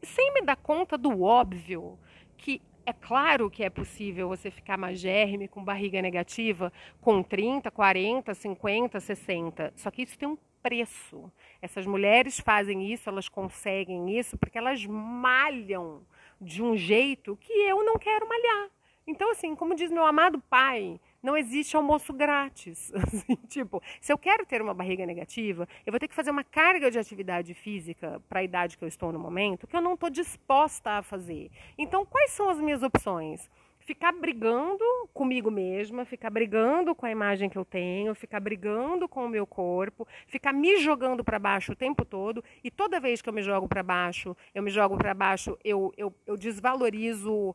Sem 0.03 0.35
me 0.35 0.43
dar 0.43 0.57
conta 0.57 0.99
do 0.99 1.23
óbvio 1.23 1.99
que 2.37 2.61
é 2.87 2.93
claro 2.93 3.51
que 3.51 3.65
é 3.65 3.71
possível 3.71 4.29
você 4.29 4.51
ficar 4.51 4.77
magérrime, 4.77 5.49
com 5.49 5.65
barriga 5.65 6.03
negativa, 6.03 6.73
com 7.01 7.23
30, 7.23 7.71
40, 7.71 8.35
50, 8.35 9.01
60. 9.01 9.73
Só 9.77 9.91
que 9.91 10.03
isso 10.03 10.19
tem 10.19 10.29
um 10.29 10.37
preço. 10.63 11.31
Essas 11.61 11.87
mulheres 11.87 12.41
fazem 12.41 12.93
isso, 12.93 13.09
elas 13.09 13.29
conseguem 13.29 14.19
isso 14.19 14.37
porque 14.39 14.59
elas 14.59 14.85
malham 14.87 16.03
de 16.41 16.63
um 16.63 16.77
jeito 16.77 17.37
que 17.37 17.53
eu 17.53 17.85
não 17.85 17.99
quero 17.99 18.29
malhar. 18.29 18.71
Então, 19.07 19.31
assim, 19.31 19.55
como 19.55 19.75
diz 19.75 19.91
meu 19.91 20.05
amado 20.05 20.41
pai, 20.49 20.99
não 21.25 21.37
existe 21.37 21.75
almoço 21.77 22.13
grátis. 22.13 22.93
Assim, 22.95 23.35
tipo, 23.49 23.83
se 24.01 24.13
eu 24.13 24.19
quero 24.19 24.45
ter 24.45 24.61
uma 24.61 24.75
barriga 24.75 25.07
negativa, 25.07 25.67
eu 25.87 25.91
vou 25.91 25.99
ter 25.99 26.07
que 26.07 26.15
fazer 26.15 26.31
uma 26.31 26.45
carga 26.45 26.91
de 26.91 26.99
atividade 26.99 27.55
física 27.55 28.23
para 28.29 28.41
a 28.41 28.45
idade 28.45 28.77
que 28.77 28.85
eu 28.85 28.89
estou 28.89 29.11
no 29.11 29.19
momento 29.19 29.67
que 29.67 29.77
eu 29.77 29.81
não 29.81 29.95
estou 29.95 30.11
disposta 30.11 30.99
a 30.99 31.03
fazer. 31.03 31.51
Então, 31.79 32.05
quais 32.05 32.31
são 32.33 32.51
as 32.51 32.59
minhas 32.59 32.83
opções? 32.83 33.51
Ficar 33.79 34.13
brigando 34.13 34.85
comigo 35.13 35.51
mesma, 35.51 36.05
ficar 36.05 36.31
brigando 36.31 36.95
com 36.95 37.05
a 37.05 37.11
imagem 37.11 37.51
que 37.51 37.59
eu 37.59 37.65
tenho, 37.65 38.15
ficar 38.15 38.41
brigando 38.41 39.07
com 39.07 39.27
o 39.27 39.29
meu 39.29 39.47
corpo, 39.47 40.07
ficar 40.27 40.53
me 40.53 40.79
jogando 40.79 41.23
para 41.23 41.39
baixo 41.39 41.73
o 41.73 41.77
tempo 41.77 42.05
todo. 42.05 42.43
E 42.63 42.71
toda 42.71 43.01
vez 43.01 43.21
que 43.21 43.29
eu 43.29 43.33
me 43.33 43.43
jogo 43.43 43.69
para 43.69 43.83
baixo, 43.83 44.37
eu 44.55 44.63
me 44.63 44.71
jogo 44.71 44.97
para 44.97 45.13
baixo, 45.13 45.59
eu, 45.63 45.93
eu, 45.97 46.15
eu 46.27 46.37
desvalorizo 46.37 47.55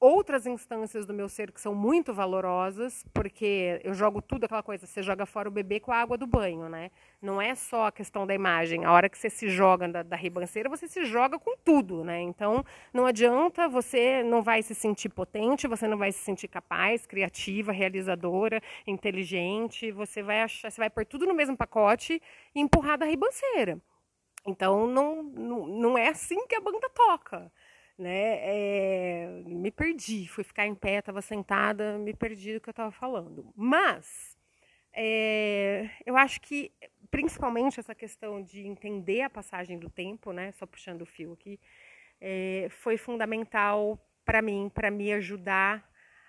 outras 0.00 0.46
instâncias 0.46 1.04
do 1.04 1.12
meu 1.12 1.28
ser 1.28 1.52
que 1.52 1.60
são 1.60 1.74
muito 1.74 2.14
valorosas, 2.14 3.04
porque 3.12 3.78
eu 3.84 3.92
jogo 3.92 4.22
tudo 4.22 4.44
aquela 4.44 4.62
coisa, 4.62 4.86
você 4.86 5.02
joga 5.02 5.26
fora 5.26 5.48
o 5.48 5.52
bebê 5.52 5.78
com 5.78 5.92
a 5.92 5.98
água 5.98 6.16
do 6.16 6.26
banho, 6.26 6.70
né? 6.70 6.90
Não 7.20 7.40
é 7.40 7.54
só 7.54 7.86
a 7.86 7.92
questão 7.92 8.26
da 8.26 8.34
imagem. 8.34 8.86
A 8.86 8.92
hora 8.92 9.10
que 9.10 9.18
você 9.18 9.28
se 9.28 9.50
joga 9.50 9.86
da, 9.86 10.02
da 10.02 10.16
ribanceira, 10.16 10.70
você 10.70 10.88
se 10.88 11.04
joga 11.04 11.38
com 11.38 11.54
tudo, 11.58 12.02
né? 12.02 12.18
Então, 12.22 12.64
não 12.94 13.04
adianta, 13.04 13.68
você 13.68 14.22
não 14.22 14.42
vai 14.42 14.62
se 14.62 14.74
sentir 14.74 15.10
potente, 15.10 15.68
você 15.68 15.86
não 15.86 15.98
vai 15.98 16.10
se 16.12 16.20
sentir 16.20 16.48
capaz, 16.48 17.04
criativa, 17.06 17.70
realizadora, 17.70 18.62
inteligente, 18.86 19.92
você 19.92 20.22
vai 20.22 20.40
achar, 20.40 20.70
você 20.70 20.80
vai 20.80 20.88
pôr 20.88 21.04
tudo 21.04 21.26
no 21.26 21.34
mesmo 21.34 21.56
pacote 21.56 22.22
e 22.54 22.60
empurrar 22.60 22.96
da 22.96 23.04
ribanceira. 23.04 23.78
Então, 24.46 24.86
não, 24.86 25.22
não, 25.22 25.66
não 25.66 25.98
é 25.98 26.08
assim 26.08 26.46
que 26.46 26.54
a 26.54 26.60
banda 26.60 26.88
toca 26.88 27.52
né? 28.00 28.38
É, 28.42 29.42
me 29.46 29.70
perdi, 29.70 30.26
fui 30.26 30.42
ficar 30.42 30.66
em 30.66 30.74
pé, 30.74 30.98
estava 30.98 31.20
sentada, 31.20 31.98
me 31.98 32.14
perdi 32.14 32.54
do 32.54 32.60
que 32.60 32.68
eu 32.68 32.72
estava 32.72 32.90
falando. 32.90 33.52
Mas 33.54 34.36
é, 34.92 35.88
eu 36.04 36.16
acho 36.16 36.40
que 36.40 36.72
principalmente 37.10 37.80
essa 37.80 37.94
questão 37.94 38.42
de 38.42 38.66
entender 38.66 39.22
a 39.22 39.30
passagem 39.30 39.78
do 39.78 39.90
tempo, 39.90 40.32
né? 40.32 40.52
Só 40.52 40.66
puxando 40.66 41.02
o 41.02 41.06
fio 41.06 41.32
aqui, 41.32 41.60
é, 42.20 42.68
foi 42.70 42.96
fundamental 42.96 43.98
para 44.24 44.40
mim, 44.42 44.70
para 44.72 44.90
me 44.90 45.12
ajudar 45.12 45.88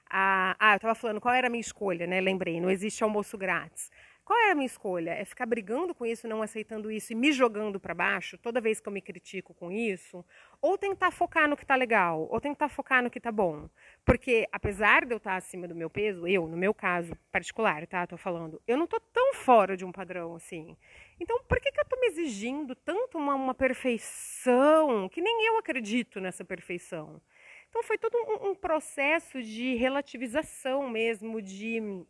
a. 0.09 0.55
Ah, 0.59 0.73
eu 0.73 0.77
estava 0.77 0.95
falando 0.95 1.21
qual 1.21 1.33
era 1.33 1.47
a 1.47 1.49
minha 1.49 1.61
escolha, 1.61 2.07
né? 2.07 2.19
Lembrei, 2.19 2.59
não 2.59 2.69
existe 2.69 3.03
almoço 3.03 3.37
grátis. 3.37 3.91
Qual 4.31 4.39
é 4.39 4.51
a 4.51 4.55
minha 4.55 4.65
escolha? 4.65 5.11
É 5.11 5.25
ficar 5.25 5.45
brigando 5.45 5.93
com 5.93 6.05
isso, 6.05 6.25
não 6.25 6.41
aceitando 6.41 6.89
isso 6.89 7.11
e 7.11 7.15
me 7.17 7.33
jogando 7.33 7.81
para 7.81 7.93
baixo 7.93 8.37
toda 8.37 8.61
vez 8.61 8.79
que 8.79 8.87
eu 8.87 8.93
me 8.93 9.01
critico 9.01 9.53
com 9.53 9.69
isso? 9.69 10.23
Ou 10.61 10.77
tentar 10.77 11.11
focar 11.11 11.49
no 11.49 11.57
que 11.57 11.65
tá 11.65 11.75
legal? 11.75 12.29
Ou 12.31 12.39
tentar 12.39 12.69
focar 12.69 13.03
no 13.03 13.09
que 13.09 13.19
tá 13.19 13.29
bom? 13.29 13.69
Porque 14.05 14.47
apesar 14.49 15.05
de 15.05 15.13
eu 15.13 15.17
estar 15.17 15.31
tá 15.31 15.35
acima 15.35 15.67
do 15.67 15.75
meu 15.75 15.89
peso, 15.89 16.25
eu, 16.25 16.47
no 16.47 16.55
meu 16.55 16.73
caso 16.73 17.13
particular, 17.29 17.85
tá? 17.85 18.07
Tô 18.07 18.15
falando, 18.15 18.61
eu 18.65 18.77
não 18.77 18.87
tô 18.87 19.01
tão 19.01 19.33
fora 19.33 19.75
de 19.75 19.83
um 19.83 19.91
padrão 19.91 20.33
assim. 20.35 20.77
Então, 21.19 21.43
por 21.43 21.59
que, 21.59 21.69
que 21.69 21.81
eu 21.81 21.85
tô 21.89 21.99
me 21.99 22.07
exigindo 22.07 22.73
tanto 22.73 23.17
uma, 23.17 23.35
uma 23.35 23.53
perfeição 23.53 25.09
que 25.09 25.19
nem 25.19 25.45
eu 25.45 25.57
acredito 25.57 26.21
nessa 26.21 26.45
perfeição? 26.45 27.21
Então, 27.69 27.83
foi 27.83 27.97
todo 27.97 28.15
um, 28.15 28.51
um 28.51 28.55
processo 28.55 29.41
de 29.43 29.75
relativização 29.75 30.89
mesmo, 30.89 31.41
de 31.41 32.05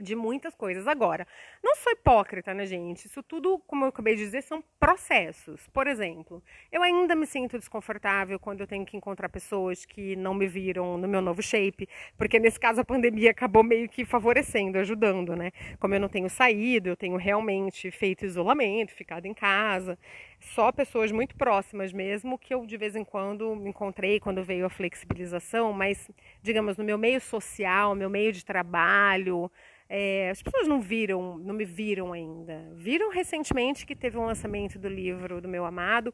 de 0.00 0.14
muitas 0.14 0.54
coisas. 0.54 0.86
Agora, 0.86 1.26
não 1.62 1.74
sou 1.76 1.92
hipócrita, 1.92 2.52
né, 2.52 2.66
gente? 2.66 3.06
Isso 3.06 3.22
tudo, 3.22 3.58
como 3.66 3.84
eu 3.84 3.88
acabei 3.88 4.14
de 4.14 4.24
dizer, 4.24 4.42
são 4.42 4.62
processos. 4.78 5.66
Por 5.68 5.86
exemplo, 5.86 6.42
eu 6.70 6.82
ainda 6.82 7.14
me 7.14 7.26
sinto 7.26 7.58
desconfortável 7.58 8.38
quando 8.38 8.60
eu 8.60 8.66
tenho 8.66 8.84
que 8.84 8.96
encontrar 8.96 9.28
pessoas 9.28 9.84
que 9.84 10.14
não 10.16 10.34
me 10.34 10.46
viram 10.46 10.98
no 10.98 11.08
meu 11.08 11.20
novo 11.20 11.42
shape, 11.42 11.88
porque 12.16 12.38
nesse 12.38 12.60
caso 12.60 12.80
a 12.80 12.84
pandemia 12.84 13.30
acabou 13.30 13.62
meio 13.62 13.88
que 13.88 14.04
favorecendo, 14.04 14.78
ajudando, 14.78 15.34
né? 15.34 15.50
Como 15.78 15.94
eu 15.94 16.00
não 16.00 16.08
tenho 16.08 16.28
saído, 16.28 16.88
eu 16.90 16.96
tenho 16.96 17.16
realmente 17.16 17.90
feito 17.90 18.24
isolamento, 18.24 18.92
ficado 18.92 19.26
em 19.26 19.34
casa. 19.34 19.98
Só 20.40 20.70
pessoas 20.70 21.10
muito 21.10 21.34
próximas 21.36 21.92
mesmo 21.92 22.38
que 22.38 22.52
eu 22.52 22.66
de 22.66 22.76
vez 22.76 22.94
em 22.94 23.04
quando 23.04 23.66
encontrei 23.66 24.20
quando 24.20 24.44
veio 24.44 24.66
a 24.66 24.70
flexibilização, 24.70 25.72
mas 25.72 26.10
digamos 26.42 26.76
no 26.76 26.84
meu 26.84 26.98
meio 26.98 27.20
social, 27.20 27.94
meu 27.94 28.10
meio 28.10 28.32
de 28.32 28.44
trabalho, 28.44 29.50
é, 29.88 30.30
as 30.30 30.42
pessoas 30.42 30.66
não 30.66 30.80
viram, 30.80 31.38
não 31.38 31.54
me 31.54 31.64
viram 31.64 32.12
ainda. 32.12 32.70
Viram 32.74 33.10
recentemente 33.10 33.86
que 33.86 33.94
teve 33.94 34.18
um 34.18 34.24
lançamento 34.24 34.78
do 34.78 34.88
livro 34.88 35.40
do 35.40 35.48
meu 35.48 35.64
amado 35.64 36.12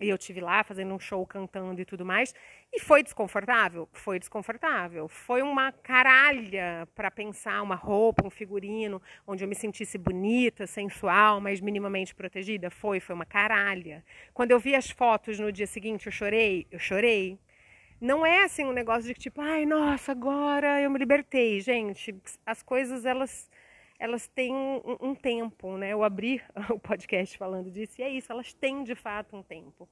e 0.00 0.08
eu 0.08 0.18
tive 0.18 0.40
lá 0.40 0.64
fazendo 0.64 0.92
um 0.92 0.98
show 0.98 1.24
cantando 1.26 1.80
e 1.80 1.84
tudo 1.84 2.04
mais. 2.04 2.34
E 2.72 2.80
foi 2.80 3.02
desconfortável? 3.02 3.88
Foi 3.92 4.18
desconfortável. 4.18 5.06
Foi 5.06 5.42
uma 5.42 5.70
caralha 5.70 6.88
para 6.94 7.10
pensar 7.10 7.62
uma 7.62 7.74
roupa, 7.74 8.26
um 8.26 8.30
figurino, 8.30 9.00
onde 9.26 9.44
eu 9.44 9.48
me 9.48 9.54
sentisse 9.54 9.96
bonita, 9.96 10.66
sensual, 10.66 11.40
mas 11.40 11.60
minimamente 11.60 12.14
protegida? 12.14 12.70
Foi, 12.70 12.98
foi 12.98 13.14
uma 13.14 13.26
caralha. 13.26 14.04
Quando 14.34 14.50
eu 14.50 14.58
vi 14.58 14.74
as 14.74 14.90
fotos 14.90 15.38
no 15.38 15.52
dia 15.52 15.66
seguinte, 15.66 16.06
eu 16.06 16.12
chorei? 16.12 16.66
Eu 16.70 16.78
chorei. 16.78 17.38
Não 18.02 18.26
é 18.26 18.42
assim 18.42 18.64
um 18.64 18.72
negócio 18.72 19.04
de 19.04 19.14
tipo, 19.14 19.40
ai, 19.40 19.64
nossa, 19.64 20.10
agora 20.10 20.80
eu 20.80 20.90
me 20.90 20.98
libertei. 20.98 21.60
Gente, 21.60 22.12
as 22.44 22.60
coisas 22.60 23.06
elas 23.06 23.48
elas 23.96 24.26
têm 24.26 24.52
um, 24.52 24.96
um, 25.00 25.14
tempo, 25.14 25.76
né? 25.76 25.90
Eu 25.92 26.02
abri 26.02 26.42
o 26.68 26.80
podcast 26.80 27.38
falando 27.38 27.70
disso 27.70 28.00
e 28.00 28.02
é 28.02 28.08
isso, 28.10 28.32
elas 28.32 28.52
têm 28.52 28.82
de 28.82 28.96
fato 28.96 29.36
um 29.36 29.42
tempo. 29.44 29.88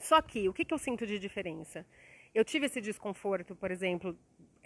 Só 0.00 0.20
que 0.20 0.48
o 0.48 0.52
que, 0.52 0.64
que 0.64 0.74
eu 0.74 0.78
sinto 0.78 1.06
de 1.06 1.16
diferença? 1.16 1.86
Eu 2.34 2.44
tive 2.44 2.66
esse 2.66 2.80
desconforto, 2.80 3.54
por 3.54 3.70
exemplo, 3.70 4.18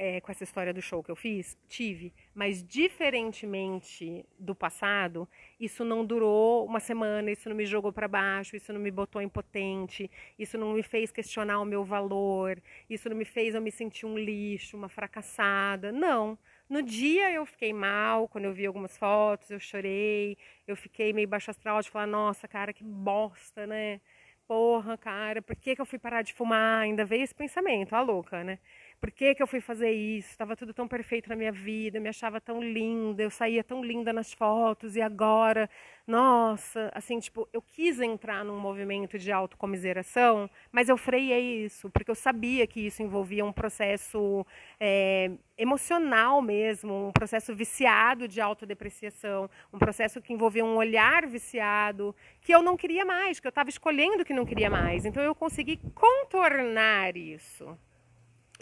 é, 0.03 0.21
com 0.21 0.33
essa 0.33 0.43
história 0.43 0.75
do 0.75 0.83
show 0.83 1.01
que 1.01 1.13
eu 1.13 1.15
fiz? 1.15 1.57
Tive, 1.69 2.13
mas 2.35 2.61
diferentemente 2.65 4.27
do 4.37 4.53
passado, 4.53 5.29
isso 5.61 5.85
não 5.85 6.05
durou 6.05 6.67
uma 6.67 6.81
semana, 6.81 7.31
isso 7.31 7.49
não 7.49 7.55
me 7.55 7.65
jogou 7.65 7.93
para 7.93 8.09
baixo, 8.09 8.57
isso 8.57 8.73
não 8.73 8.81
me 8.81 8.91
botou 8.91 9.23
impotente, 9.23 10.11
isso 10.37 10.59
não 10.59 10.73
me 10.73 10.83
fez 10.83 11.13
questionar 11.13 11.61
o 11.61 11.65
meu 11.65 11.85
valor, 11.85 12.61
isso 12.91 13.09
não 13.09 13.17
me 13.17 13.25
fez 13.25 13.55
eu 13.55 13.63
me 13.63 13.71
sentir 13.71 14.05
um 14.05 14.19
lixo, 14.19 14.77
uma 14.77 14.89
fracassada. 14.89 15.93
Não. 15.93 16.37
No 16.69 16.83
dia 16.83 17.31
eu 17.31 17.47
fiquei 17.47 17.73
mal, 17.73 18.27
quando 18.27 18.47
eu 18.47 18.53
vi 18.53 18.67
algumas 18.67 18.99
fotos, 18.99 19.51
eu 19.53 19.61
chorei, 19.61 20.37
eu 20.67 20.75
fiquei 20.75 21.13
meio 21.13 21.29
baixo 21.29 21.53
astral 21.53 21.81
de 21.81 21.89
falar, 21.91 22.09
nossa, 22.09 22.49
cara, 22.49 22.73
que 22.73 22.83
bosta, 22.83 23.69
né? 23.69 24.01
Porra, 24.49 24.99
cara, 24.99 25.41
por 25.41 25.55
que, 25.55 25.77
que 25.77 25.81
eu 25.81 25.87
fui 25.87 25.99
parar 25.99 26.23
de 26.23 26.35
fumar? 26.35 26.83
Ainda 26.83 27.05
veio 27.05 27.23
esse 27.23 27.35
pensamento, 27.35 27.95
a 27.95 28.01
louca, 28.03 28.43
né? 28.43 28.59
Por 29.03 29.11
que, 29.11 29.35
que 29.35 29.43
eu 29.43 29.49
fui 29.49 29.61
fazer 29.61 29.91
isso? 29.91 30.31
Estava 30.31 30.55
tudo 30.55 30.73
tão 30.73 30.87
perfeito 30.87 31.29
na 31.29 31.35
minha 31.35 31.51
vida, 31.51 31.99
eu 31.99 32.03
me 32.03 32.09
achava 32.09 32.41
tão 32.41 32.63
linda, 32.63 33.21
eu 33.21 33.31
saía 33.31 33.65
tão 33.65 33.85
linda 33.85 34.13
nas 34.13 34.33
fotos 34.33 34.95
e 34.95 35.01
agora, 35.01 35.69
nossa, 36.07 36.89
assim, 36.95 37.19
tipo, 37.19 37.49
eu 37.53 37.61
quis 37.61 38.01
entrar 38.01 38.45
num 38.45 38.61
movimento 38.61 39.19
de 39.19 39.33
autocomiseração, 39.33 40.49
mas 40.71 40.89
eu 40.89 40.97
freiei 40.97 41.65
isso, 41.65 41.91
porque 41.91 42.13
eu 42.13 42.15
sabia 42.15 42.65
que 42.65 42.79
isso 42.87 43.03
envolvia 43.03 43.45
um 43.45 43.53
processo 43.53 44.47
é, 44.79 45.33
emocional 45.59 46.41
mesmo, 46.41 47.09
um 47.09 47.13
processo 47.13 47.53
viciado 47.57 48.29
de 48.29 48.41
autodepreciação, 48.41 49.51
um 49.73 49.81
processo 49.81 50.23
que 50.23 50.33
envolvia 50.33 50.65
um 50.65 50.77
olhar 50.77 51.27
viciado, 51.27 52.15
que 52.41 52.55
eu 52.55 52.63
não 52.63 52.77
queria 52.77 53.05
mais, 53.05 53.41
que 53.41 53.49
eu 53.49 53.51
estava 53.51 53.69
escolhendo 53.69 54.25
que 54.25 54.33
não 54.33 54.47
queria 54.47 54.71
mais. 54.71 55.05
Então 55.05 55.21
eu 55.25 55.35
consegui 55.35 55.81
contornar 55.93 57.17
isso. 57.17 57.77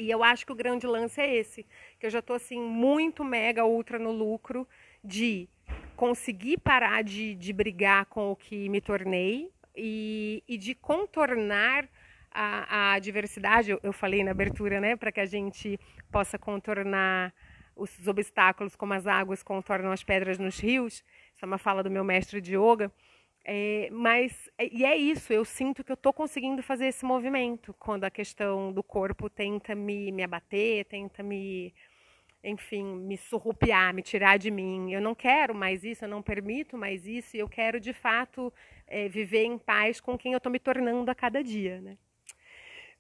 E 0.00 0.10
eu 0.10 0.24
acho 0.24 0.46
que 0.46 0.52
o 0.52 0.54
grande 0.54 0.86
lance 0.86 1.20
é 1.20 1.36
esse, 1.36 1.66
que 1.98 2.06
eu 2.06 2.10
já 2.10 2.20
estou 2.20 2.34
assim 2.34 2.58
muito 2.58 3.22
mega 3.22 3.66
ultra 3.66 3.98
no 3.98 4.10
lucro 4.10 4.66
de 5.04 5.46
conseguir 5.94 6.58
parar 6.58 7.02
de, 7.04 7.34
de 7.34 7.52
brigar 7.52 8.06
com 8.06 8.32
o 8.32 8.36
que 8.36 8.66
me 8.70 8.80
tornei 8.80 9.52
e, 9.76 10.42
e 10.48 10.56
de 10.56 10.74
contornar 10.74 11.86
a, 12.30 12.94
a 12.94 12.98
diversidade. 12.98 13.72
Eu, 13.72 13.80
eu, 13.82 13.92
falei 13.92 14.24
na 14.24 14.30
abertura, 14.30 14.80
né, 14.80 14.96
para 14.96 15.12
que 15.12 15.20
a 15.20 15.26
gente 15.26 15.78
possa 16.10 16.38
contornar 16.38 17.34
os 17.76 18.08
obstáculos 18.08 18.74
como 18.74 18.94
as 18.94 19.06
águas 19.06 19.42
contornam 19.42 19.92
as 19.92 20.02
pedras 20.02 20.38
nos 20.38 20.58
rios. 20.58 21.04
Isso 21.34 21.44
é 21.44 21.46
uma 21.46 21.58
fala 21.58 21.82
do 21.82 21.90
meu 21.90 22.04
mestre 22.04 22.40
de 22.40 22.56
yoga. 22.56 22.90
É, 23.44 23.88
mas, 23.90 24.50
é, 24.58 24.68
e 24.72 24.84
é 24.84 24.96
isso, 24.96 25.32
eu 25.32 25.44
sinto 25.44 25.82
que 25.82 25.90
eu 25.90 25.94
estou 25.94 26.12
conseguindo 26.12 26.62
fazer 26.62 26.86
esse 26.86 27.04
movimento 27.04 27.74
quando 27.78 28.04
a 28.04 28.10
questão 28.10 28.72
do 28.72 28.82
corpo 28.82 29.30
tenta 29.30 29.74
me, 29.74 30.12
me 30.12 30.22
abater, 30.22 30.84
tenta 30.84 31.22
me, 31.22 31.74
enfim, 32.44 32.84
me 32.84 33.16
surrupiar, 33.16 33.94
me 33.94 34.02
tirar 34.02 34.38
de 34.38 34.50
mim. 34.50 34.92
Eu 34.92 35.00
não 35.00 35.14
quero 35.14 35.54
mais 35.54 35.84
isso, 35.84 36.04
eu 36.04 36.08
não 36.08 36.22
permito 36.22 36.76
mais 36.76 37.06
isso, 37.06 37.36
e 37.36 37.40
eu 37.40 37.48
quero, 37.48 37.80
de 37.80 37.92
fato, 37.92 38.52
é, 38.86 39.08
viver 39.08 39.44
em 39.44 39.58
paz 39.58 40.00
com 40.00 40.18
quem 40.18 40.32
eu 40.32 40.38
estou 40.38 40.52
me 40.52 40.58
tornando 40.58 41.10
a 41.10 41.14
cada 41.14 41.42
dia, 41.42 41.80
né? 41.80 41.96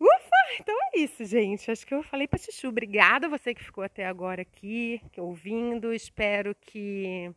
Ufa! 0.00 0.30
Então 0.58 0.74
é 0.94 0.98
isso, 0.98 1.24
gente. 1.26 1.70
Acho 1.70 1.86
que 1.86 1.92
eu 1.94 2.02
falei 2.02 2.26
para 2.26 2.38
Chuchu. 2.38 2.68
Obrigada 2.68 3.28
você 3.28 3.54
que 3.54 3.62
ficou 3.62 3.84
até 3.84 4.06
agora 4.06 4.42
aqui, 4.42 5.00
ouvindo. 5.18 5.92
Espero 5.92 6.54
que 6.54 7.30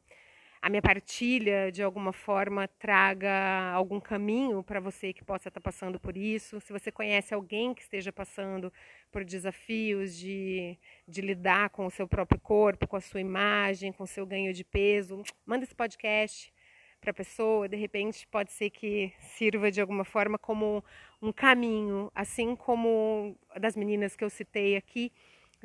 a 0.64 0.70
minha 0.70 0.82
partilha 0.82 1.70
de 1.70 1.84
alguma 1.84 2.14
forma 2.14 2.70
traga 2.80 3.70
algum 3.74 4.00
caminho 4.00 4.64
para 4.64 4.80
você 4.80 5.12
que 5.12 5.22
possa 5.22 5.50
estar 5.50 5.60
tá 5.60 5.62
passando 5.62 6.00
por 6.00 6.16
isso. 6.16 6.62
Se 6.62 6.72
você 6.72 6.90
conhece 6.90 7.34
alguém 7.34 7.74
que 7.74 7.82
esteja 7.82 8.14
passando 8.14 8.72
por 9.12 9.26
desafios 9.26 10.16
de, 10.16 10.80
de 11.06 11.20
lidar 11.20 11.70
com 11.70 11.86
o 11.86 11.92
seu 11.92 12.08
próprio 12.08 12.40
corpo, 12.40 12.88
com 12.88 12.96
a 12.96 13.02
sua 13.02 13.20
imagem, 13.20 13.92
com 13.92 14.06
o 14.06 14.08
seu 14.08 14.26
ganho 14.26 14.54
de 14.54 14.64
peso, 14.64 15.22
manda 15.46 15.66
esse 15.66 15.76
podcast 15.76 16.54
para 17.02 17.12
a 17.12 17.14
pessoa. 17.14 17.68
De 17.68 17.76
repente, 17.76 18.26
pode 18.28 18.54
ser 18.54 18.70
que 18.70 19.12
sirva 19.20 19.70
de 19.70 19.82
alguma 19.82 20.06
forma 20.06 20.38
como 20.40 20.82
um 21.22 21.34
caminho, 21.34 22.10
assim 22.16 22.56
como 22.56 23.38
das 23.60 23.76
meninas 23.76 24.16
que 24.16 24.24
eu 24.24 24.30
citei 24.30 24.78
aqui 24.78 25.12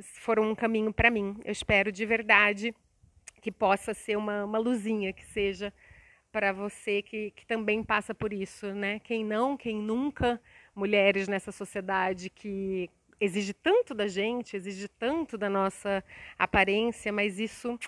foram 0.02 0.50
um 0.50 0.54
caminho 0.56 0.92
para 0.92 1.08
mim. 1.08 1.36
Eu 1.44 1.52
espero 1.52 1.92
de 1.92 2.04
verdade 2.04 2.74
que 3.40 3.50
possa 3.52 3.94
ser 3.94 4.16
uma, 4.16 4.44
uma 4.44 4.58
luzinha, 4.58 5.12
que 5.12 5.24
seja 5.24 5.72
para 6.30 6.52
você 6.52 7.02
que, 7.02 7.30
que 7.32 7.46
também 7.46 7.82
passa 7.82 8.14
por 8.14 8.32
isso, 8.32 8.72
né? 8.74 8.98
Quem 9.00 9.24
não, 9.24 9.56
quem 9.56 9.76
nunca, 9.76 10.40
mulheres 10.74 11.26
nessa 11.26 11.50
sociedade 11.50 12.30
que 12.30 12.90
exige 13.20 13.52
tanto 13.52 13.94
da 13.94 14.06
gente, 14.06 14.56
exige 14.56 14.88
tanto 14.88 15.36
da 15.36 15.48
nossa 15.50 16.04
aparência, 16.38 17.12
mas 17.12 17.40
isso 17.40 17.78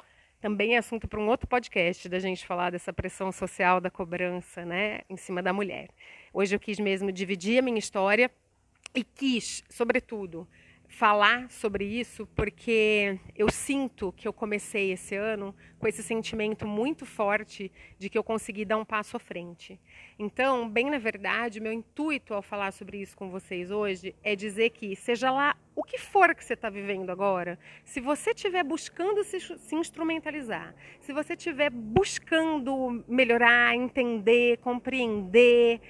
também 0.40 0.74
é 0.74 0.78
assunto 0.78 1.06
para 1.06 1.20
um 1.20 1.28
outro 1.28 1.46
podcast 1.46 2.08
da 2.08 2.18
gente 2.18 2.46
falar 2.46 2.70
dessa 2.70 2.92
pressão 2.92 3.30
social 3.30 3.80
da 3.80 3.90
cobrança, 3.90 4.64
né, 4.64 5.00
em 5.08 5.16
cima 5.16 5.42
da 5.42 5.52
mulher. 5.52 5.90
Hoje 6.32 6.56
eu 6.56 6.60
quis 6.60 6.78
mesmo 6.78 7.12
dividir 7.12 7.58
a 7.58 7.62
minha 7.62 7.78
história 7.78 8.30
e 8.94 9.04
quis, 9.04 9.62
sobretudo, 9.68 10.48
falar 10.90 11.48
sobre 11.48 11.84
isso 11.84 12.26
porque 12.34 13.18
eu 13.36 13.48
sinto 13.48 14.12
que 14.12 14.26
eu 14.26 14.32
comecei 14.32 14.90
esse 14.90 15.14
ano 15.14 15.54
com 15.78 15.86
esse 15.86 16.02
sentimento 16.02 16.66
muito 16.66 17.06
forte 17.06 17.70
de 17.96 18.10
que 18.10 18.18
eu 18.18 18.24
consegui 18.24 18.64
dar 18.64 18.76
um 18.76 18.84
passo 18.84 19.16
à 19.16 19.20
frente. 19.20 19.80
Então, 20.18 20.68
bem 20.68 20.90
na 20.90 20.98
verdade, 20.98 21.60
meu 21.60 21.72
intuito 21.72 22.34
ao 22.34 22.42
falar 22.42 22.72
sobre 22.72 23.00
isso 23.00 23.16
com 23.16 23.30
vocês 23.30 23.70
hoje 23.70 24.16
é 24.22 24.34
dizer 24.34 24.70
que, 24.70 24.96
seja 24.96 25.30
lá 25.30 25.56
o 25.76 25.84
que 25.84 25.96
for 25.96 26.34
que 26.34 26.44
você 26.44 26.54
está 26.54 26.68
vivendo 26.68 27.10
agora, 27.10 27.56
se 27.84 28.00
você 28.00 28.32
estiver 28.32 28.64
buscando 28.64 29.22
se, 29.22 29.38
se 29.40 29.76
instrumentalizar, 29.76 30.74
se 30.98 31.12
você 31.12 31.34
estiver 31.34 31.70
buscando 31.70 33.04
melhorar, 33.06 33.76
entender, 33.76 34.58
compreender, 34.58 35.80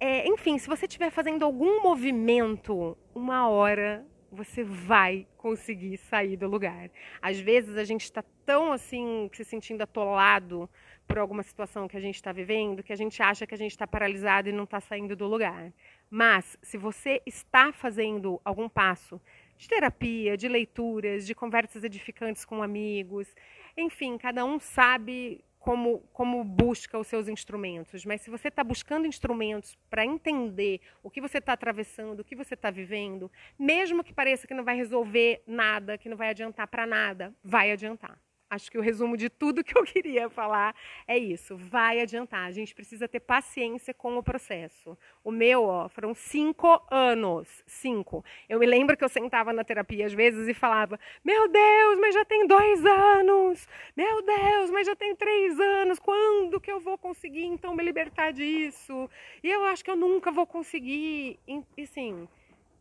é, 0.00 0.26
enfim, 0.26 0.58
se 0.58 0.66
você 0.66 0.86
estiver 0.86 1.10
fazendo 1.10 1.44
algum 1.44 1.82
movimento, 1.82 2.98
uma 3.14 3.48
hora 3.48 4.04
você 4.30 4.62
vai 4.62 5.26
conseguir 5.36 5.96
sair 5.96 6.36
do 6.36 6.48
lugar. 6.48 6.90
Às 7.20 7.38
vezes 7.40 7.76
a 7.76 7.84
gente 7.84 8.04
está 8.04 8.22
tão 8.44 8.72
assim, 8.72 9.28
se 9.32 9.44
sentindo 9.44 9.82
atolado 9.82 10.68
por 11.06 11.18
alguma 11.18 11.42
situação 11.42 11.88
que 11.88 11.96
a 11.96 12.00
gente 12.00 12.14
está 12.14 12.30
vivendo, 12.32 12.82
que 12.82 12.92
a 12.92 12.96
gente 12.96 13.20
acha 13.22 13.46
que 13.46 13.54
a 13.54 13.58
gente 13.58 13.72
está 13.72 13.86
paralisado 13.86 14.48
e 14.48 14.52
não 14.52 14.64
está 14.64 14.80
saindo 14.80 15.16
do 15.16 15.26
lugar. 15.26 15.72
Mas, 16.08 16.56
se 16.62 16.78
você 16.78 17.20
está 17.26 17.72
fazendo 17.72 18.40
algum 18.44 18.68
passo 18.68 19.20
de 19.56 19.68
terapia, 19.68 20.36
de 20.36 20.48
leituras, 20.48 21.26
de 21.26 21.34
conversas 21.34 21.84
edificantes 21.84 22.44
com 22.44 22.62
amigos, 22.62 23.34
enfim, 23.76 24.16
cada 24.16 24.44
um 24.44 24.58
sabe 24.58 25.44
como, 25.60 26.00
como 26.12 26.42
busca 26.42 26.98
os 26.98 27.06
seus 27.06 27.28
instrumentos. 27.28 28.04
Mas 28.04 28.22
se 28.22 28.30
você 28.30 28.48
está 28.48 28.64
buscando 28.64 29.06
instrumentos 29.06 29.78
para 29.88 30.04
entender 30.04 30.80
o 31.02 31.10
que 31.10 31.20
você 31.20 31.38
está 31.38 31.52
atravessando, 31.52 32.20
o 32.20 32.24
que 32.24 32.34
você 32.34 32.54
está 32.54 32.70
vivendo, 32.70 33.30
mesmo 33.58 34.02
que 34.02 34.12
pareça 34.12 34.46
que 34.46 34.54
não 34.54 34.64
vai 34.64 34.74
resolver 34.74 35.42
nada, 35.46 35.98
que 35.98 36.08
não 36.08 36.16
vai 36.16 36.30
adiantar 36.30 36.66
para 36.66 36.86
nada, 36.86 37.32
vai 37.44 37.70
adiantar. 37.70 38.18
Acho 38.50 38.68
que 38.68 38.76
o 38.76 38.82
resumo 38.82 39.16
de 39.16 39.30
tudo 39.30 39.62
que 39.62 39.78
eu 39.78 39.84
queria 39.84 40.28
falar 40.28 40.74
é 41.06 41.16
isso. 41.16 41.56
Vai 41.56 42.00
adiantar. 42.00 42.48
A 42.48 42.50
gente 42.50 42.74
precisa 42.74 43.06
ter 43.06 43.20
paciência 43.20 43.94
com 43.94 44.18
o 44.18 44.22
processo. 44.24 44.98
O 45.22 45.30
meu, 45.30 45.62
ó, 45.62 45.88
foram 45.88 46.12
cinco 46.12 46.82
anos. 46.90 47.62
Cinco. 47.64 48.24
Eu 48.48 48.58
me 48.58 48.66
lembro 48.66 48.96
que 48.96 49.04
eu 49.04 49.08
sentava 49.08 49.52
na 49.52 49.62
terapia 49.62 50.04
às 50.04 50.12
vezes 50.12 50.48
e 50.48 50.52
falava: 50.52 50.98
Meu 51.24 51.46
Deus, 51.46 51.98
mas 52.00 52.12
já 52.12 52.24
tem 52.24 52.44
dois 52.44 52.84
anos. 52.84 53.68
Meu 53.96 54.20
Deus, 54.20 54.70
mas 54.70 54.84
já 54.84 54.96
tem 54.96 55.14
três 55.14 55.60
anos. 55.60 56.00
Quando 56.00 56.60
que 56.60 56.72
eu 56.72 56.80
vou 56.80 56.98
conseguir 56.98 57.44
então 57.44 57.72
me 57.72 57.84
libertar 57.84 58.32
disso? 58.32 59.08
E 59.44 59.48
eu 59.48 59.64
acho 59.66 59.84
que 59.84 59.90
eu 59.92 59.96
nunca 59.96 60.32
vou 60.32 60.44
conseguir. 60.46 61.38
E 61.76 61.86
sim 61.86 62.28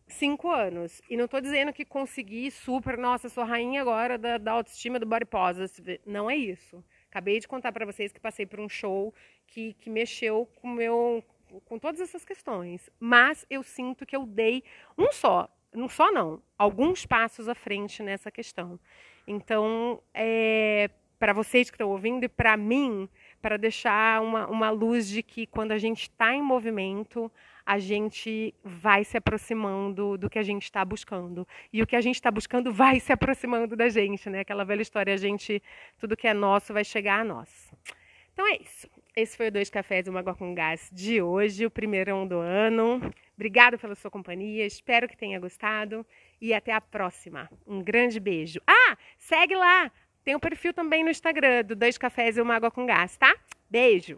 cinco 0.10 0.50
anos. 0.50 1.02
E 1.10 1.16
não 1.16 1.26
estou 1.26 1.40
dizendo 1.40 1.74
que 1.74 1.86
consegui 1.86 2.52
super, 2.52 2.98
nossa, 2.98 3.30
sou 3.30 3.44
rainha 3.44 3.82
agora 3.82 4.18
da, 4.18 4.38
da 4.38 4.52
autoestima 4.52 5.00
do 5.00 5.06
body 5.06 5.26
positive. 5.26 6.02
Não 6.06 6.30
é 6.30 6.36
isso. 6.36 6.84
Acabei 7.10 7.40
de 7.40 7.48
contar 7.48 7.72
para 7.72 7.86
vocês 7.86 8.12
que 8.12 8.20
passei 8.20 8.46
por 8.46 8.60
um 8.60 8.70
show 8.70 9.14
que, 9.48 9.74
que 9.74 9.90
mexeu 9.90 10.46
com 10.56 10.68
meu 10.68 11.24
com 11.66 11.80
todas 11.80 12.00
essas 12.00 12.24
questões. 12.24 12.90
Mas 13.00 13.46
eu 13.50 13.64
sinto 13.64 14.06
que 14.06 14.16
eu 14.16 14.26
dei 14.26 14.64
um 14.98 15.12
só, 15.12 15.50
não 15.74 15.90
só 15.90 16.12
não, 16.12 16.42
alguns 16.58 17.06
passos 17.06 17.50
à 17.50 17.56
frente 17.56 18.04
nessa 18.04 18.30
questão. 18.30 18.80
Então, 19.28 20.02
é, 20.14 20.90
para 21.18 21.34
vocês 21.34 21.70
que 21.70 21.76
estão 21.76 21.90
ouvindo 21.90 22.24
e 22.24 22.30
para 22.30 22.56
mim, 22.56 23.10
para 23.42 23.58
deixar 23.58 24.22
uma, 24.22 24.48
uma 24.48 24.70
luz 24.70 25.08
de 25.08 25.22
que 25.22 25.46
quando 25.46 25.72
a 25.72 25.78
gente 25.78 26.04
está 26.04 26.34
em 26.34 26.42
movimento, 26.42 27.32
a 27.66 27.80
gente 27.80 28.54
vai 28.64 29.04
se 29.04 29.18
aproximando 29.18 30.18
do 30.18 30.30
que 30.30 30.40
a 30.40 30.44
gente 30.44 30.64
está 30.64 30.84
buscando. 30.84 31.48
E 31.72 31.82
o 31.82 31.88
que 31.88 31.96
a 31.96 32.02
gente 32.02 32.16
está 32.16 32.32
buscando 32.32 32.72
vai 32.72 33.00
se 33.00 33.12
aproximando 33.12 33.76
da 33.76 33.90
gente, 33.90 34.30
né? 34.30 34.40
Aquela 34.40 34.64
velha 34.64 34.82
história, 34.82 35.14
a 35.14 35.18
gente, 35.18 35.62
tudo 35.98 36.18
que 36.18 36.28
é 36.28 36.34
nosso 36.34 36.74
vai 36.74 36.84
chegar 36.84 37.20
a 37.20 37.24
nós. 37.24 37.72
Então 38.34 38.48
é 38.48 38.56
isso. 38.56 38.90
Esse 39.16 39.36
foi 39.36 39.50
o 39.50 39.52
Dois 39.52 39.70
Cafés 39.70 40.08
e 40.08 40.10
uma 40.10 40.22
Água 40.22 40.34
com 40.34 40.56
Gás 40.56 40.90
de 40.94 41.22
hoje, 41.22 41.66
o 41.66 41.70
primeiro 41.70 42.26
do 42.26 42.38
ano. 42.38 43.02
Obrigada 43.36 43.78
pela 43.78 43.94
sua 43.96 44.10
companhia, 44.10 44.66
espero 44.66 45.10
que 45.10 45.18
tenha 45.18 45.38
gostado 45.40 46.06
e 46.40 46.54
até 46.54 46.72
a 46.72 46.80
próxima. 46.80 47.50
Um 47.68 47.84
grande 47.84 48.18
beijo. 48.18 48.62
Ah, 48.66 48.98
segue 49.18 49.56
lá! 49.56 49.92
Tem 50.24 50.36
o 50.36 50.38
um 50.38 50.40
perfil 50.40 50.74
também 50.74 51.04
no 51.04 51.10
Instagram 51.10 51.66
do 51.66 51.76
Dois 51.76 51.98
Cafés 51.98 52.38
e 52.38 52.42
uma 52.42 52.56
Água 52.56 52.72
com 52.72 52.86
Gás, 52.86 53.18
tá? 53.18 53.36
Beijo! 53.70 54.18